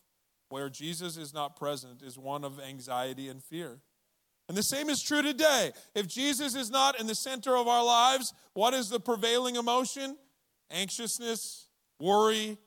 where 0.50 0.68
Jesus 0.68 1.16
is 1.16 1.34
not 1.34 1.56
present 1.56 2.02
is 2.02 2.16
one 2.16 2.44
of 2.44 2.60
anxiety 2.60 3.28
and 3.28 3.42
fear. 3.42 3.80
And 4.48 4.56
the 4.56 4.62
same 4.62 4.88
is 4.88 5.02
true 5.02 5.20
today. 5.20 5.72
If 5.94 6.06
Jesus 6.06 6.54
is 6.54 6.70
not 6.70 6.98
in 6.98 7.06
the 7.06 7.14
center 7.14 7.54
of 7.56 7.68
our 7.68 7.84
lives, 7.84 8.32
what 8.54 8.72
is 8.72 8.88
the 8.88 9.00
prevailing 9.00 9.56
emotion? 9.56 10.16
anxiousness, 10.70 11.68
worry, 11.98 12.58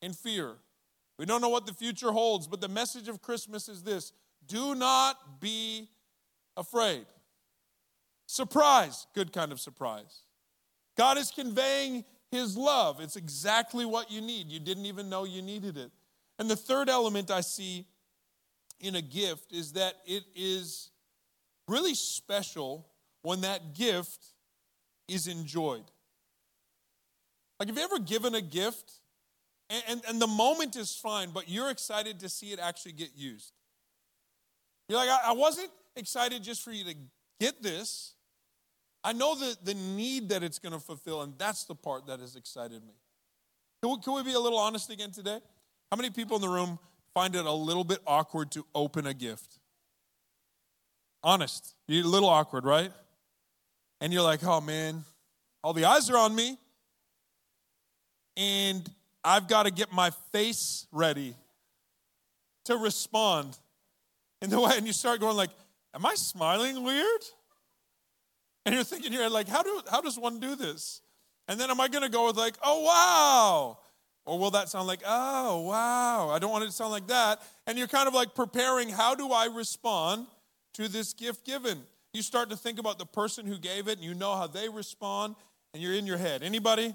and 0.00 0.16
fear. 0.16 0.54
We 1.18 1.26
don't 1.26 1.40
know 1.40 1.48
what 1.48 1.66
the 1.66 1.74
future 1.74 2.10
holds, 2.10 2.46
but 2.46 2.60
the 2.60 2.68
message 2.68 3.08
of 3.08 3.22
Christmas 3.22 3.68
is 3.68 3.82
this 3.82 4.12
do 4.46 4.74
not 4.74 5.40
be 5.40 5.88
afraid. 6.56 7.06
Surprise, 8.32 9.06
good 9.14 9.30
kind 9.30 9.52
of 9.52 9.60
surprise. 9.60 10.22
God 10.96 11.18
is 11.18 11.30
conveying 11.30 12.02
his 12.30 12.56
love. 12.56 12.98
It's 12.98 13.16
exactly 13.16 13.84
what 13.84 14.10
you 14.10 14.22
need. 14.22 14.48
You 14.48 14.58
didn't 14.58 14.86
even 14.86 15.10
know 15.10 15.24
you 15.24 15.42
needed 15.42 15.76
it. 15.76 15.90
And 16.38 16.48
the 16.48 16.56
third 16.56 16.88
element 16.88 17.30
I 17.30 17.42
see 17.42 17.84
in 18.80 18.94
a 18.94 19.02
gift 19.02 19.52
is 19.52 19.74
that 19.74 19.96
it 20.06 20.22
is 20.34 20.88
really 21.68 21.94
special 21.94 22.88
when 23.20 23.42
that 23.42 23.74
gift 23.74 24.24
is 25.08 25.26
enjoyed. 25.26 25.84
Like, 27.60 27.68
have 27.68 27.76
you 27.76 27.84
ever 27.84 27.98
given 27.98 28.34
a 28.34 28.40
gift 28.40 28.92
and, 29.68 29.82
and, 29.86 30.02
and, 30.08 30.22
the 30.22 30.26
moment 30.26 30.74
is 30.76 30.96
fine, 30.96 31.32
but 31.34 31.50
you're 31.50 31.68
excited 31.68 32.18
to 32.20 32.30
see 32.30 32.52
it 32.52 32.58
actually 32.58 32.92
get 32.92 33.10
used? 33.14 33.52
You're 34.88 34.98
like, 34.98 35.10
I, 35.10 35.20
I 35.26 35.32
wasn't 35.32 35.68
excited 35.96 36.42
just 36.42 36.62
for 36.62 36.72
you 36.72 36.84
to 36.84 36.94
get 37.38 37.62
this. 37.62 38.14
I 39.04 39.12
know 39.12 39.34
the, 39.34 39.56
the 39.64 39.74
need 39.74 40.28
that 40.28 40.42
it's 40.42 40.58
going 40.58 40.72
to 40.72 40.78
fulfill, 40.78 41.22
and 41.22 41.34
that's 41.36 41.64
the 41.64 41.74
part 41.74 42.06
that 42.06 42.20
has 42.20 42.36
excited 42.36 42.82
me. 42.82 42.94
Can 43.82 43.90
we, 43.90 43.98
can 43.98 44.14
we 44.14 44.22
be 44.22 44.32
a 44.32 44.40
little 44.40 44.58
honest 44.58 44.90
again 44.90 45.10
today? 45.10 45.38
How 45.90 45.96
many 45.96 46.10
people 46.10 46.36
in 46.36 46.42
the 46.42 46.48
room 46.48 46.78
find 47.14 47.34
it 47.34 47.44
a 47.44 47.52
little 47.52 47.84
bit 47.84 47.98
awkward 48.06 48.52
to 48.52 48.64
open 48.74 49.06
a 49.06 49.14
gift? 49.14 49.58
Honest. 51.24 51.74
You're 51.88 52.04
a 52.04 52.08
little 52.08 52.28
awkward, 52.28 52.64
right? 52.64 52.92
And 54.00 54.12
you're 54.12 54.22
like, 54.22 54.44
oh 54.44 54.60
man, 54.60 55.04
all 55.62 55.72
the 55.72 55.84
eyes 55.84 56.08
are 56.10 56.16
on 56.16 56.34
me. 56.34 56.58
And 58.36 58.88
I've 59.24 59.48
got 59.48 59.64
to 59.64 59.70
get 59.70 59.92
my 59.92 60.10
face 60.32 60.86
ready 60.90 61.36
to 62.64 62.76
respond 62.76 63.58
in 64.40 64.50
the 64.50 64.60
way. 64.60 64.72
And 64.76 64.86
you 64.86 64.92
start 64.92 65.20
going 65.20 65.36
like, 65.36 65.50
am 65.94 66.06
I 66.06 66.14
smiling 66.14 66.82
weird? 66.82 67.20
And 68.64 68.74
you're 68.74 68.84
thinking, 68.84 69.12
you're 69.12 69.28
like, 69.28 69.48
how, 69.48 69.62
do, 69.62 69.80
how 69.90 70.00
does 70.00 70.18
one 70.18 70.38
do 70.38 70.54
this? 70.54 71.00
And 71.48 71.58
then 71.58 71.70
am 71.70 71.80
I 71.80 71.88
going 71.88 72.04
to 72.04 72.08
go 72.08 72.26
with 72.26 72.36
like, 72.36 72.56
oh, 72.62 72.82
wow? 72.82 73.78
Or 74.24 74.38
will 74.38 74.52
that 74.52 74.68
sound 74.68 74.86
like, 74.86 75.02
oh, 75.04 75.62
wow? 75.62 76.30
I 76.30 76.38
don't 76.38 76.50
want 76.50 76.64
it 76.64 76.68
to 76.68 76.72
sound 76.72 76.92
like 76.92 77.08
that. 77.08 77.42
And 77.66 77.76
you're 77.76 77.88
kind 77.88 78.06
of 78.06 78.14
like 78.14 78.34
preparing, 78.34 78.88
how 78.88 79.14
do 79.14 79.32
I 79.32 79.46
respond 79.46 80.26
to 80.74 80.86
this 80.88 81.12
gift 81.12 81.44
given? 81.44 81.82
You 82.12 82.22
start 82.22 82.50
to 82.50 82.56
think 82.56 82.78
about 82.78 82.98
the 82.98 83.06
person 83.06 83.46
who 83.46 83.58
gave 83.58 83.88
it 83.88 83.98
and 83.98 84.04
you 84.04 84.14
know 84.14 84.34
how 84.36 84.46
they 84.46 84.68
respond 84.68 85.34
and 85.74 85.82
you're 85.82 85.94
in 85.94 86.06
your 86.06 86.18
head. 86.18 86.42
Anybody? 86.42 86.94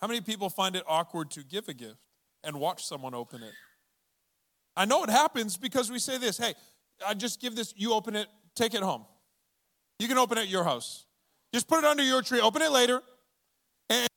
How 0.00 0.06
many 0.06 0.20
people 0.20 0.50
find 0.50 0.76
it 0.76 0.82
awkward 0.86 1.30
to 1.32 1.42
give 1.42 1.68
a 1.68 1.74
gift 1.74 1.98
and 2.42 2.58
watch 2.58 2.84
someone 2.84 3.14
open 3.14 3.42
it? 3.42 3.52
I 4.76 4.84
know 4.84 5.04
it 5.04 5.10
happens 5.10 5.56
because 5.56 5.90
we 5.90 5.98
say 5.98 6.18
this 6.18 6.36
hey, 6.38 6.54
I 7.06 7.14
just 7.14 7.40
give 7.40 7.56
this, 7.56 7.72
you 7.76 7.92
open 7.94 8.16
it, 8.16 8.28
take 8.54 8.74
it 8.74 8.82
home. 8.82 9.04
You 10.00 10.08
can 10.08 10.18
open 10.18 10.38
it 10.38 10.42
at 10.42 10.48
your 10.48 10.64
house. 10.64 11.04
Just 11.52 11.68
put 11.68 11.78
it 11.78 11.84
under 11.84 12.02
your 12.02 12.22
tree, 12.22 12.40
open 12.40 12.62
it 12.62 12.72
later. 12.72 13.02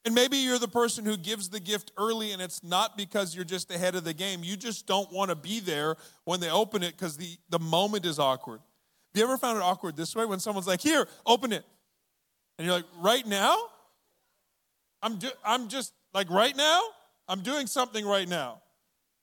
And 0.05 0.13
maybe 0.13 0.37
you're 0.37 0.59
the 0.59 0.67
person 0.67 1.03
who 1.03 1.17
gives 1.17 1.49
the 1.49 1.59
gift 1.59 1.91
early, 1.97 2.31
and 2.31 2.41
it's 2.41 2.63
not 2.63 2.95
because 2.95 3.35
you're 3.35 3.45
just 3.45 3.71
ahead 3.71 3.95
of 3.95 4.03
the 4.03 4.13
game. 4.13 4.43
You 4.43 4.55
just 4.55 4.85
don't 4.85 5.11
want 5.11 5.29
to 5.29 5.35
be 5.35 5.59
there 5.59 5.97
when 6.25 6.39
they 6.39 6.49
open 6.49 6.83
it 6.83 6.91
because 6.91 7.17
the, 7.17 7.37
the 7.49 7.59
moment 7.59 8.05
is 8.05 8.19
awkward. 8.19 8.59
Have 9.13 9.19
you 9.19 9.23
ever 9.23 9.37
found 9.37 9.57
it 9.57 9.61
awkward 9.61 9.95
this 9.95 10.15
way 10.15 10.25
when 10.25 10.39
someone's 10.39 10.67
like, 10.67 10.81
Here, 10.81 11.07
open 11.25 11.51
it? 11.51 11.65
And 12.57 12.65
you're 12.65 12.75
like, 12.75 12.85
Right 12.99 13.25
now? 13.25 13.57
I'm, 15.01 15.17
do- 15.17 15.31
I'm 15.43 15.69
just 15.69 15.93
like, 16.13 16.29
Right 16.29 16.55
now? 16.55 16.81
I'm 17.27 17.41
doing 17.41 17.67
something 17.67 18.05
right 18.05 18.27
now. 18.27 18.61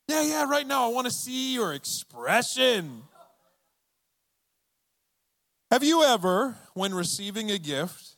Yeah, 0.08 0.22
yeah, 0.22 0.44
right 0.50 0.66
now. 0.66 0.90
I 0.90 0.92
want 0.92 1.06
to 1.06 1.12
see 1.12 1.54
your 1.54 1.74
expression. 1.74 3.02
Have 5.70 5.84
you 5.84 6.02
ever, 6.02 6.56
when 6.74 6.92
receiving 6.92 7.50
a 7.50 7.58
gift, 7.58 8.16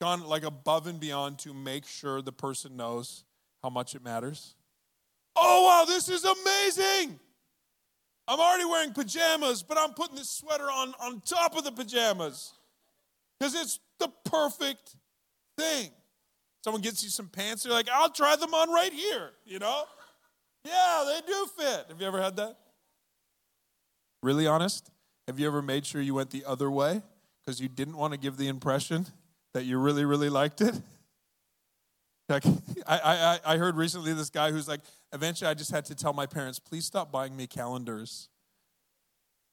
gone 0.00 0.24
like 0.24 0.42
above 0.42 0.88
and 0.88 0.98
beyond 0.98 1.38
to 1.40 1.54
make 1.54 1.86
sure 1.86 2.20
the 2.20 2.32
person 2.32 2.76
knows 2.76 3.24
how 3.62 3.70
much 3.70 3.94
it 3.94 4.02
matters? 4.02 4.56
Oh, 5.36 5.64
wow, 5.64 5.84
this 5.86 6.08
is 6.08 6.24
amazing. 6.24 7.20
I'm 8.26 8.40
already 8.40 8.64
wearing 8.64 8.92
pajamas, 8.92 9.62
but 9.62 9.78
I'm 9.78 9.94
putting 9.94 10.16
this 10.16 10.30
sweater 10.30 10.64
on 10.64 10.94
on 11.00 11.20
top 11.20 11.56
of 11.56 11.64
the 11.64 11.72
pajamas 11.72 12.52
because 13.38 13.54
it's 13.54 13.78
the 13.98 14.08
perfect 14.24 14.96
thing. 15.56 15.90
Someone 16.64 16.82
gets 16.82 17.02
you 17.02 17.10
some 17.10 17.28
pants, 17.28 17.64
you're 17.64 17.74
like, 17.74 17.88
I'll 17.92 18.10
try 18.10 18.36
them 18.36 18.54
on 18.54 18.70
right 18.72 18.92
here, 18.92 19.30
you 19.44 19.58
know? 19.58 19.84
Yeah, 20.64 21.04
they 21.06 21.26
do 21.26 21.46
fit. 21.58 21.86
Have 21.88 22.00
you 22.00 22.06
ever 22.06 22.22
had 22.22 22.36
that? 22.36 22.56
Really 24.22 24.46
honest? 24.46 24.91
Have 25.32 25.40
you 25.40 25.46
ever 25.46 25.62
made 25.62 25.86
sure 25.86 26.02
you 26.02 26.12
went 26.12 26.28
the 26.28 26.44
other 26.44 26.70
way 26.70 27.00
because 27.40 27.58
you 27.58 27.66
didn't 27.66 27.96
want 27.96 28.12
to 28.12 28.18
give 28.18 28.36
the 28.36 28.48
impression 28.48 29.06
that 29.54 29.64
you 29.64 29.78
really, 29.78 30.04
really 30.04 30.28
liked 30.28 30.60
it? 30.60 30.74
Like, 32.28 32.44
I, 32.86 33.38
I, 33.46 33.54
I 33.54 33.56
heard 33.56 33.76
recently 33.76 34.12
this 34.12 34.28
guy 34.28 34.50
who's 34.50 34.68
like, 34.68 34.80
eventually 35.10 35.48
I 35.48 35.54
just 35.54 35.70
had 35.70 35.86
to 35.86 35.94
tell 35.94 36.12
my 36.12 36.26
parents, 36.26 36.58
please 36.58 36.84
stop 36.84 37.10
buying 37.10 37.34
me 37.34 37.46
calendars 37.46 38.28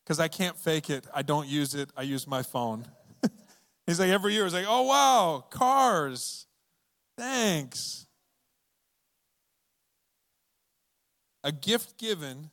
because 0.03 0.19
I 0.19 0.27
can't 0.27 0.57
fake 0.57 0.89
it. 0.89 1.07
I 1.15 1.21
don't 1.21 1.47
use 1.47 1.73
it. 1.73 1.89
I 1.95 2.01
use 2.01 2.27
my 2.27 2.43
phone. 2.43 2.85
He's 3.87 4.01
like, 4.01 4.09
every 4.09 4.33
year, 4.33 4.43
he's 4.43 4.53
like, 4.53 4.65
oh, 4.67 4.81
wow, 4.81 5.45
cars. 5.49 6.45
Thanks. 7.17 8.05
A 11.41 11.53
gift 11.53 11.97
given 11.97 12.49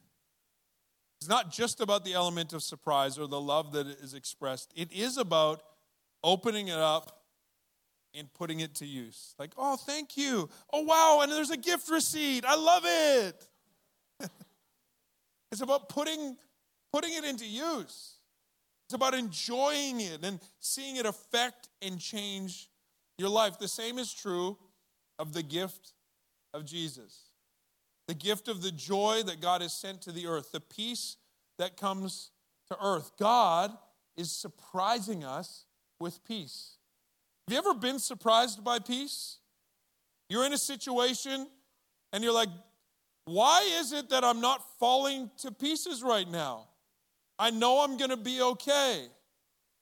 it's 1.27 1.31
not 1.33 1.51
just 1.51 1.81
about 1.81 2.05
the 2.05 2.15
element 2.15 2.53
of 2.53 2.63
surprise 2.63 3.19
or 3.19 3.27
the 3.27 3.41
love 3.41 3.73
that 3.73 3.89
is 3.89 4.15
expressed, 4.15 4.73
it 4.77 4.93
is 4.93 5.19
about 5.19 5.61
opening 6.23 6.69
it 6.69 6.79
up 6.79 7.25
and 8.15 8.33
putting 8.33 8.61
it 8.61 8.77
to 8.77 8.87
use. 8.87 9.35
Like, 9.37 9.51
oh, 9.57 9.75
thank 9.75 10.17
you. 10.17 10.49
Oh, 10.73 10.83
wow, 10.83 11.23
and 11.25 11.33
there's 11.33 11.51
a 11.51 11.57
gift 11.57 11.91
receipt. 11.91 12.45
I 12.47 12.55
love 12.55 12.83
it. 12.87 13.49
it's 15.51 15.63
about 15.63 15.89
putting, 15.89 16.37
putting 16.93 17.13
it 17.13 17.25
into 17.25 17.45
use. 17.45 18.19
It's 18.87 18.95
about 18.95 19.15
enjoying 19.15 20.01
it 20.01 20.23
and 20.23 20.39
seeing 20.61 20.95
it 20.95 21.07
affect 21.07 21.71
and 21.83 21.99
change 21.99 22.71
your 23.19 23.31
life. 23.31 23.59
The 23.59 23.67
same 23.67 23.99
is 23.99 24.15
true 24.15 24.57
of 25.19 25.33
the 25.33 25.43
gift 25.43 25.93
of 26.55 26.65
Jesus 26.65 27.26
the 28.09 28.15
gift 28.15 28.49
of 28.49 28.63
the 28.63 28.71
joy 28.71 29.23
that 29.27 29.41
God 29.41 29.63
has 29.63 29.73
sent 29.73 30.03
to 30.03 30.13
the 30.13 30.27
earth, 30.27 30.53
the 30.53 30.61
peace 30.61 31.17
that 31.59 31.77
comes 31.77 32.31
to 32.69 32.77
earth. 32.83 33.13
God 33.19 33.73
is 34.17 34.31
surprising 34.31 35.25
us 35.25 35.65
with 35.99 36.25
peace. 36.25 36.77
Have 37.47 37.53
you 37.53 37.59
ever 37.59 37.75
been 37.75 37.99
surprised 37.99 38.65
by 38.65 38.79
peace? 38.79 39.39
You're 40.29 40.47
in 40.47 40.53
a 40.53 40.59
situation 40.59 41.49
and 42.13 42.25
you're 42.25 42.33
like, 42.33 42.49
why 43.25 43.69
is 43.81 43.93
it 43.93 44.11
that 44.11 44.25
I'm 44.25 44.41
not 44.41 44.63
falling 44.79 45.31
to 45.39 45.51
pieces 45.51 46.03
right 46.03 46.29
now? 46.29 46.69
I 47.39 47.51
know 47.51 47.81
I'm 47.81 47.97
going 47.97 48.11
to 48.11 48.17
be 48.17 48.41
okay. 48.41 49.07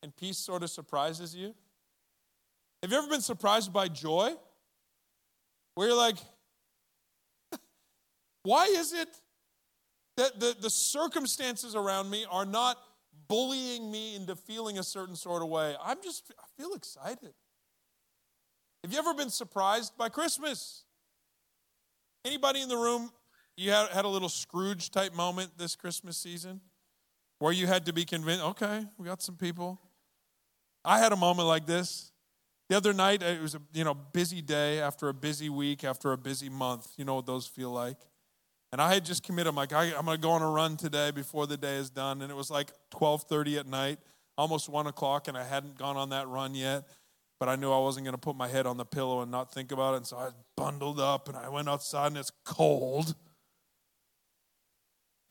And 0.02 0.14
peace 0.16 0.38
sort 0.38 0.62
of 0.62 0.70
surprises 0.70 1.34
you. 1.34 1.54
Have 2.82 2.90
you 2.90 2.98
ever 2.98 3.08
been 3.08 3.22
surprised 3.22 3.72
by 3.72 3.88
joy? 3.88 4.32
Where 5.74 5.88
you're 5.88 5.96
like, 5.96 6.16
why 8.44 8.66
is 8.66 8.92
it 8.92 9.08
that 10.16 10.38
the, 10.38 10.54
the 10.60 10.70
circumstances 10.70 11.74
around 11.74 12.08
me 12.10 12.24
are 12.30 12.46
not 12.46 12.78
bullying 13.26 13.90
me 13.90 14.14
into 14.14 14.36
feeling 14.36 14.78
a 14.78 14.82
certain 14.82 15.16
sort 15.16 15.42
of 15.42 15.48
way? 15.48 15.74
I'm 15.82 16.00
just, 16.02 16.32
I 16.38 16.46
feel 16.56 16.74
excited. 16.74 17.34
Have 18.84 18.92
you 18.92 18.98
ever 18.98 19.14
been 19.14 19.30
surprised 19.30 19.96
by 19.96 20.10
Christmas? 20.10 20.84
Anybody 22.24 22.60
in 22.60 22.68
the 22.68 22.76
room, 22.76 23.10
you 23.56 23.70
had, 23.70 23.88
had 23.88 24.04
a 24.04 24.08
little 24.08 24.28
Scrooge 24.28 24.90
type 24.90 25.14
moment 25.14 25.56
this 25.56 25.74
Christmas 25.74 26.16
season 26.16 26.60
where 27.38 27.52
you 27.52 27.66
had 27.66 27.86
to 27.86 27.92
be 27.92 28.04
convinced, 28.04 28.44
okay, 28.44 28.84
we 28.98 29.06
got 29.06 29.22
some 29.22 29.36
people. 29.36 29.80
I 30.84 30.98
had 30.98 31.12
a 31.12 31.16
moment 31.16 31.48
like 31.48 31.66
this. 31.66 32.12
The 32.68 32.76
other 32.76 32.92
night, 32.92 33.22
it 33.22 33.40
was 33.40 33.54
a 33.54 33.60
you 33.72 33.84
know 33.84 33.94
busy 33.94 34.40
day 34.40 34.80
after 34.80 35.08
a 35.08 35.14
busy 35.14 35.50
week 35.50 35.84
after 35.84 36.12
a 36.12 36.18
busy 36.18 36.48
month. 36.48 36.88
You 36.96 37.04
know 37.04 37.16
what 37.16 37.26
those 37.26 37.46
feel 37.46 37.70
like. 37.70 37.98
And 38.74 38.82
I 38.82 38.92
had 38.92 39.04
just 39.04 39.22
committed, 39.22 39.46
I'm 39.46 39.54
like, 39.54 39.72
I, 39.72 39.84
am 39.84 40.04
going 40.04 40.16
to 40.16 40.20
go 40.20 40.30
on 40.30 40.42
a 40.42 40.50
run 40.50 40.76
today 40.76 41.12
before 41.12 41.46
the 41.46 41.56
day 41.56 41.76
is 41.76 41.90
done. 41.90 42.22
And 42.22 42.30
it 42.32 42.34
was 42.34 42.50
like 42.50 42.72
12.30 42.90 43.60
at 43.60 43.66
night, 43.68 44.00
almost 44.36 44.68
1 44.68 44.88
o'clock, 44.88 45.28
and 45.28 45.38
I 45.38 45.44
hadn't 45.44 45.78
gone 45.78 45.96
on 45.96 46.08
that 46.08 46.26
run 46.26 46.56
yet. 46.56 46.82
But 47.38 47.48
I 47.48 47.54
knew 47.54 47.70
I 47.70 47.78
wasn't 47.78 48.04
going 48.04 48.14
to 48.14 48.20
put 48.20 48.34
my 48.34 48.48
head 48.48 48.66
on 48.66 48.76
the 48.76 48.84
pillow 48.84 49.20
and 49.20 49.30
not 49.30 49.54
think 49.54 49.70
about 49.70 49.94
it. 49.94 49.98
And 49.98 50.06
so 50.08 50.16
I 50.16 50.30
bundled 50.56 50.98
up 50.98 51.28
and 51.28 51.36
I 51.36 51.50
went 51.50 51.68
outside 51.68 52.08
and 52.08 52.16
it's 52.16 52.32
cold. 52.44 53.14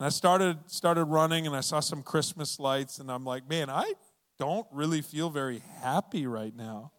And 0.00 0.06
I 0.06 0.08
started, 0.08 0.56
started 0.64 1.04
running 1.04 1.46
and 1.46 1.54
I 1.54 1.60
saw 1.60 1.80
some 1.80 2.02
Christmas 2.02 2.58
lights 2.58 2.98
and 2.98 3.12
I'm 3.12 3.26
like, 3.26 3.46
man, 3.46 3.68
I 3.68 3.92
don't 4.38 4.66
really 4.72 5.02
feel 5.02 5.28
very 5.28 5.62
happy 5.82 6.26
right 6.26 6.56
now. 6.56 6.92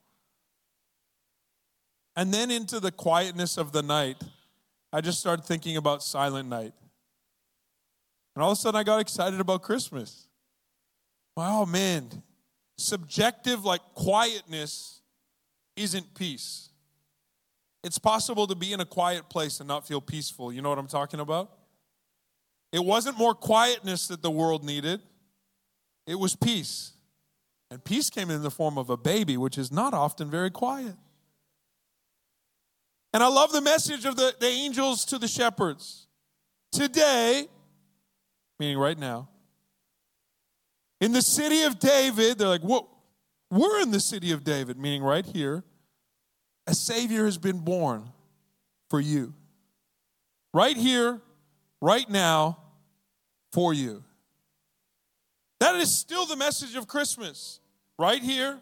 And 2.15 2.31
then 2.31 2.51
into 2.51 2.79
the 2.79 2.91
quietness 2.91 3.57
of 3.57 3.71
the 3.71 3.81
night, 3.81 4.17
I 4.95 5.01
just 5.01 5.19
started 5.19 5.43
thinking 5.43 5.75
about 5.75 6.01
Silent 6.03 6.47
Night. 6.47 6.71
And 8.33 8.41
all 8.41 8.53
of 8.53 8.57
a 8.57 8.61
sudden, 8.61 8.79
I 8.79 8.83
got 8.83 9.01
excited 9.01 9.41
about 9.41 9.61
Christmas. 9.61 10.29
Wow, 11.35 11.65
man. 11.65 12.23
Subjective, 12.77 13.65
like 13.65 13.81
quietness, 13.93 15.01
isn't 15.75 16.15
peace. 16.15 16.69
It's 17.83 17.97
possible 17.97 18.47
to 18.47 18.55
be 18.55 18.71
in 18.71 18.79
a 18.79 18.85
quiet 18.85 19.27
place 19.27 19.59
and 19.59 19.67
not 19.67 19.85
feel 19.85 19.99
peaceful. 19.99 20.53
You 20.53 20.61
know 20.61 20.69
what 20.69 20.79
I'm 20.79 20.87
talking 20.87 21.19
about? 21.19 21.51
It 22.71 22.79
wasn't 22.79 23.17
more 23.17 23.35
quietness 23.35 24.07
that 24.07 24.21
the 24.21 24.31
world 24.31 24.63
needed, 24.63 25.01
it 26.07 26.15
was 26.15 26.37
peace. 26.37 26.93
And 27.69 27.83
peace 27.83 28.09
came 28.09 28.29
in 28.29 28.43
the 28.43 28.51
form 28.51 28.77
of 28.77 28.89
a 28.89 28.95
baby, 28.95 29.35
which 29.35 29.57
is 29.57 29.73
not 29.73 29.93
often 29.93 30.31
very 30.31 30.51
quiet. 30.51 30.95
And 33.15 33.23
I 33.23 33.27
love 33.27 33.53
the 33.53 33.61
message 33.61 34.03
of 34.03 34.17
the, 34.17 34.35
the 34.41 34.47
angels 34.47 35.05
to 35.05 35.17
the 35.17 35.29
shepherds. 35.29 36.07
Today, 36.73 37.47
meaning 38.59 38.77
right 38.77 38.99
now, 38.99 39.29
in 40.99 41.13
the 41.13 41.21
city 41.21 41.63
of 41.63 41.79
David, 41.79 42.37
they're 42.37 42.49
like, 42.49 42.59
what? 42.59 42.85
We're 43.49 43.79
in 43.79 43.91
the 43.91 44.01
city 44.01 44.33
of 44.33 44.43
David, 44.43 44.77
meaning 44.77 45.01
right 45.01 45.25
here. 45.25 45.63
A 46.67 46.75
Savior 46.75 47.23
has 47.23 47.37
been 47.37 47.59
born 47.59 48.09
for 48.89 48.99
you. 48.99 49.33
Right 50.53 50.75
here, 50.75 51.21
right 51.81 52.09
now, 52.09 52.57
for 53.53 53.73
you. 53.73 54.03
That 55.61 55.75
is 55.77 55.89
still 55.89 56.25
the 56.25 56.35
message 56.35 56.75
of 56.75 56.89
Christmas. 56.89 57.61
Right 57.97 58.21
here, 58.21 58.59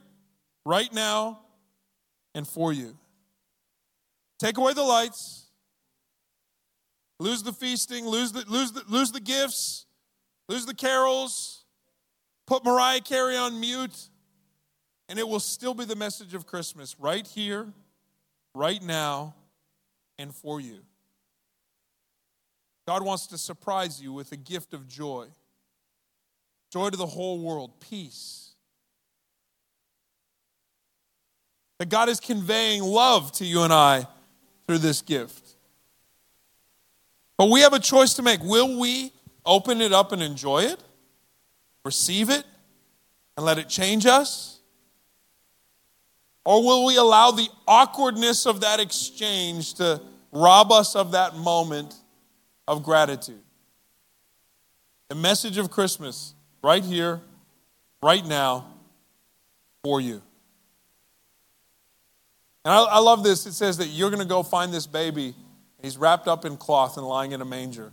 right 0.63 0.93
now, 0.93 1.39
and 2.35 2.47
for 2.47 2.71
you. 2.71 2.99
Take 4.39 4.57
away 4.57 4.73
the 4.73 4.83
lights, 4.83 5.45
lose 7.19 7.43
the 7.43 7.53
feasting, 7.53 8.05
lose 8.05 8.31
the, 8.31 8.43
lose 8.47 8.71
the, 8.71 8.83
lose 8.87 9.11
the 9.11 9.19
gifts, 9.19 9.85
lose 10.49 10.65
the 10.65 10.73
carols, 10.73 11.63
put 12.45 12.65
Mariah 12.65 13.01
Carey 13.01 13.37
on 13.37 13.59
mute, 13.59 14.09
and 15.07 15.17
it 15.17 15.27
will 15.27 15.39
still 15.39 15.73
be 15.73 15.85
the 15.85 15.95
message 15.95 16.33
of 16.33 16.45
Christmas 16.45 16.99
right 16.99 17.25
here, 17.25 17.67
right 18.53 18.81
now, 18.81 19.35
and 20.17 20.33
for 20.33 20.59
you. 20.59 20.79
God 22.85 23.03
wants 23.03 23.27
to 23.27 23.37
surprise 23.37 24.01
you 24.01 24.11
with 24.11 24.31
a 24.31 24.37
gift 24.37 24.73
of 24.73 24.87
joy 24.87 25.27
joy 26.73 26.89
to 26.89 26.97
the 26.97 27.05
whole 27.05 27.37
world, 27.39 27.79
peace. 27.79 28.55
That 31.77 31.89
God 31.89 32.09
is 32.09 32.19
conveying 32.19 32.81
love 32.81 33.31
to 33.33 33.45
you 33.45 33.61
and 33.61 33.71
I 33.71 34.07
through 34.67 34.79
this 34.79 35.01
gift. 35.01 35.55
But 37.37 37.49
we 37.49 37.61
have 37.61 37.73
a 37.73 37.79
choice 37.79 38.13
to 38.15 38.21
make. 38.21 38.41
Will 38.43 38.79
we 38.79 39.11
open 39.45 39.81
it 39.81 39.91
up 39.91 40.11
and 40.11 40.21
enjoy 40.21 40.63
it, 40.63 40.81
receive 41.83 42.29
it, 42.29 42.43
and 43.35 43.45
let 43.45 43.57
it 43.57 43.67
change 43.67 44.05
us? 44.05 44.59
Or 46.45 46.63
will 46.63 46.85
we 46.85 46.97
allow 46.97 47.31
the 47.31 47.47
awkwardness 47.67 48.45
of 48.45 48.61
that 48.61 48.79
exchange 48.79 49.75
to 49.75 50.01
rob 50.31 50.71
us 50.71 50.95
of 50.95 51.11
that 51.13 51.35
moment 51.35 51.95
of 52.67 52.83
gratitude? 52.83 53.41
The 55.09 55.15
message 55.15 55.57
of 55.57 55.71
Christmas 55.71 56.33
right 56.63 56.83
here, 56.83 57.21
right 58.01 58.25
now, 58.25 58.67
for 59.83 60.01
you. 60.01 60.21
And 62.65 62.73
I, 62.73 62.83
I 62.83 62.99
love 62.99 63.23
this. 63.23 63.45
It 63.45 63.53
says 63.53 63.77
that 63.77 63.87
you're 63.87 64.09
going 64.09 64.21
to 64.21 64.27
go 64.27 64.43
find 64.43 64.73
this 64.73 64.87
baby. 64.87 65.35
He's 65.81 65.97
wrapped 65.97 66.27
up 66.27 66.45
in 66.45 66.57
cloth 66.57 66.97
and 66.97 67.05
lying 67.05 67.33
in 67.33 67.41
a 67.41 67.45
manger. 67.45 67.91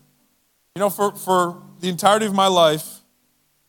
You 0.77 0.81
know, 0.81 0.91
for, 0.91 1.13
for 1.13 1.63
the 1.81 1.89
entirety 1.89 2.27
of 2.27 2.35
my 2.35 2.47
life, 2.47 3.01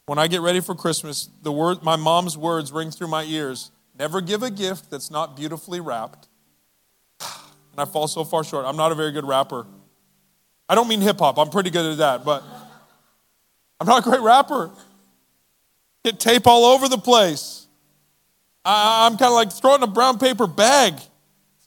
when 0.05 0.19
I 0.19 0.27
get 0.27 0.41
ready 0.41 0.59
for 0.59 0.75
Christmas, 0.75 1.29
the 1.41 1.51
word, 1.51 1.81
my 1.83 1.95
mom's 1.95 2.37
words 2.37 2.71
ring 2.71 2.91
through 2.91 3.07
my 3.07 3.23
ears. 3.23 3.71
Never 3.97 4.21
give 4.21 4.43
a 4.43 4.51
gift 4.51 4.91
that's 4.91 5.09
not 5.09 5.35
beautifully 5.35 5.79
wrapped. 5.79 6.27
And 7.71 7.79
I 7.79 7.85
fall 7.85 8.09
so 8.09 8.25
far 8.25 8.43
short. 8.43 8.65
I'm 8.65 8.75
not 8.75 8.91
a 8.91 8.95
very 8.95 9.13
good 9.13 9.23
rapper. 9.23 9.65
I 10.67 10.75
don't 10.75 10.89
mean 10.89 10.99
hip 10.99 11.19
hop, 11.19 11.37
I'm 11.37 11.49
pretty 11.49 11.69
good 11.69 11.89
at 11.89 11.97
that, 11.99 12.25
but 12.25 12.43
I'm 13.79 13.87
not 13.87 14.05
a 14.05 14.09
great 14.09 14.19
rapper. 14.19 14.71
Get 16.03 16.19
tape 16.19 16.47
all 16.47 16.65
over 16.65 16.89
the 16.89 16.97
place. 16.97 17.60
I, 18.63 19.07
am 19.07 19.17
kind 19.17 19.29
of 19.29 19.33
like 19.33 19.51
throwing 19.51 19.83
a 19.83 19.87
brown 19.87 20.19
paper 20.19 20.47
bag, 20.47 20.95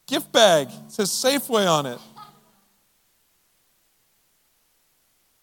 gift 0.07 0.33
bag. 0.33 0.69
It 0.69 0.93
says 0.93 1.11
Safeway 1.11 1.69
on 1.71 1.87
it. 1.87 1.99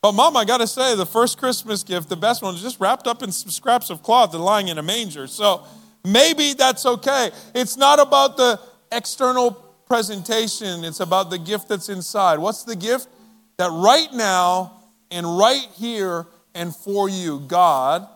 But, 0.02 0.14
Mom, 0.14 0.36
I 0.36 0.46
got 0.46 0.58
to 0.58 0.68
say, 0.68 0.96
the 0.96 1.06
first 1.06 1.38
Christmas 1.38 1.84
gift, 1.84 2.10
the 2.10 2.16
best 2.16 2.42
one, 2.42 2.56
is 2.56 2.62
just 2.62 2.80
wrapped 2.80 3.06
up 3.06 3.22
in 3.22 3.32
some 3.32 3.52
scraps 3.52 3.92
of 3.92 4.02
cloth 4.02 4.34
and 4.34 4.44
lying 4.44 4.68
in 4.68 4.80
a 4.80 4.84
manger. 4.84 5.28
So 5.28 5.64
maybe 6.04 6.54
that's 6.54 6.86
okay. 6.88 7.30
It's 7.54 7.78
not 7.78 8.00
about 8.00 8.36
the 8.36 8.60
external 8.92 9.52
presentation, 9.86 10.84
it's 10.86 11.02
about 11.02 11.30
the 11.30 11.38
gift 11.38 11.68
that's 11.68 11.90
inside. 11.90 12.40
What's 12.40 12.64
the 12.64 12.76
gift? 12.76 13.10
That 13.58 13.70
right 13.72 14.08
now 14.14 14.82
and 15.12 15.38
right 15.38 15.68
here 15.76 16.26
and 16.56 16.76
for 16.76 17.10
you, 17.10 17.42
God 17.42 18.08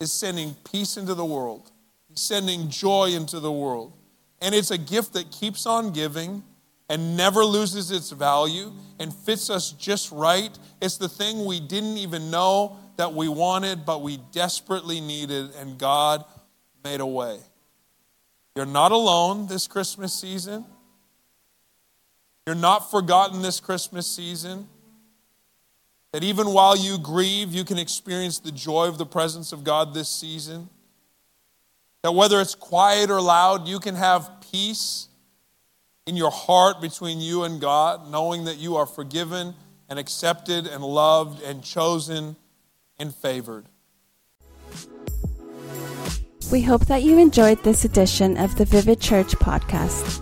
is 0.00 0.12
sending 0.12 0.54
peace 0.70 0.96
into 0.96 1.14
the 1.14 1.24
world, 1.24 1.70
He's 2.12 2.20
sending 2.20 2.68
joy 2.68 3.10
into 3.10 3.40
the 3.40 3.52
world. 3.52 3.92
And 4.40 4.54
it's 4.54 4.70
a 4.70 4.78
gift 4.78 5.12
that 5.14 5.30
keeps 5.30 5.66
on 5.66 5.92
giving 5.92 6.42
and 6.88 7.16
never 7.16 7.44
loses 7.44 7.90
its 7.90 8.10
value 8.10 8.72
and 8.98 9.14
fits 9.14 9.50
us 9.50 9.72
just 9.72 10.10
right. 10.12 10.56
It's 10.80 10.98
the 10.98 11.08
thing 11.08 11.44
we 11.44 11.60
didn't 11.60 11.96
even 11.96 12.30
know 12.30 12.76
that 12.96 13.14
we 13.14 13.28
wanted, 13.28 13.86
but 13.86 14.02
we 14.02 14.18
desperately 14.32 15.00
needed, 15.00 15.50
and 15.58 15.78
God 15.78 16.24
made 16.84 17.00
a 17.00 17.06
way. 17.06 17.38
You're 18.54 18.66
not 18.66 18.92
alone 18.92 19.46
this 19.46 19.66
Christmas 19.66 20.12
season. 20.12 20.66
You're 22.46 22.56
not 22.56 22.90
forgotten 22.90 23.40
this 23.40 23.60
Christmas 23.60 24.06
season. 24.06 24.68
That 26.12 26.22
even 26.22 26.48
while 26.48 26.76
you 26.76 26.98
grieve, 26.98 27.54
you 27.54 27.64
can 27.64 27.78
experience 27.78 28.38
the 28.38 28.52
joy 28.52 28.88
of 28.88 28.98
the 28.98 29.06
presence 29.06 29.52
of 29.52 29.64
God 29.64 29.94
this 29.94 30.10
season. 30.10 30.68
That 32.02 32.12
whether 32.12 32.40
it's 32.40 32.54
quiet 32.54 33.10
or 33.10 33.20
loud, 33.20 33.68
you 33.68 33.78
can 33.78 33.94
have 33.94 34.28
peace 34.50 35.08
in 36.06 36.16
your 36.16 36.30
heart 36.32 36.80
between 36.80 37.20
you 37.20 37.44
and 37.44 37.60
God, 37.60 38.10
knowing 38.10 38.44
that 38.44 38.58
you 38.58 38.76
are 38.76 38.86
forgiven 38.86 39.54
and 39.88 39.98
accepted 39.98 40.66
and 40.66 40.82
loved 40.82 41.42
and 41.42 41.62
chosen 41.62 42.36
and 42.98 43.14
favored. 43.14 43.66
We 46.50 46.62
hope 46.62 46.86
that 46.86 47.02
you 47.02 47.18
enjoyed 47.18 47.62
this 47.62 47.84
edition 47.84 48.36
of 48.36 48.56
the 48.56 48.64
Vivid 48.64 49.00
Church 49.00 49.36
podcast. 49.36 50.20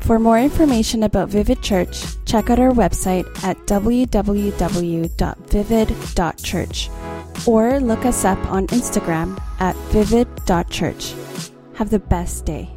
For 0.00 0.18
more 0.18 0.38
information 0.38 1.04
about 1.04 1.28
Vivid 1.28 1.62
Church, 1.62 2.04
check 2.26 2.50
out 2.50 2.58
our 2.58 2.72
website 2.72 3.24
at 3.42 3.56
www.vivid.church 3.66 4.02
or 7.46 7.80
look 7.80 8.04
us 8.04 8.24
up 8.24 8.38
on 8.46 8.66
Instagram 8.68 9.40
at 9.60 9.76
vivid.church. 9.92 11.14
Have 11.74 11.90
the 11.90 11.98
best 11.98 12.44
day. 12.44 12.70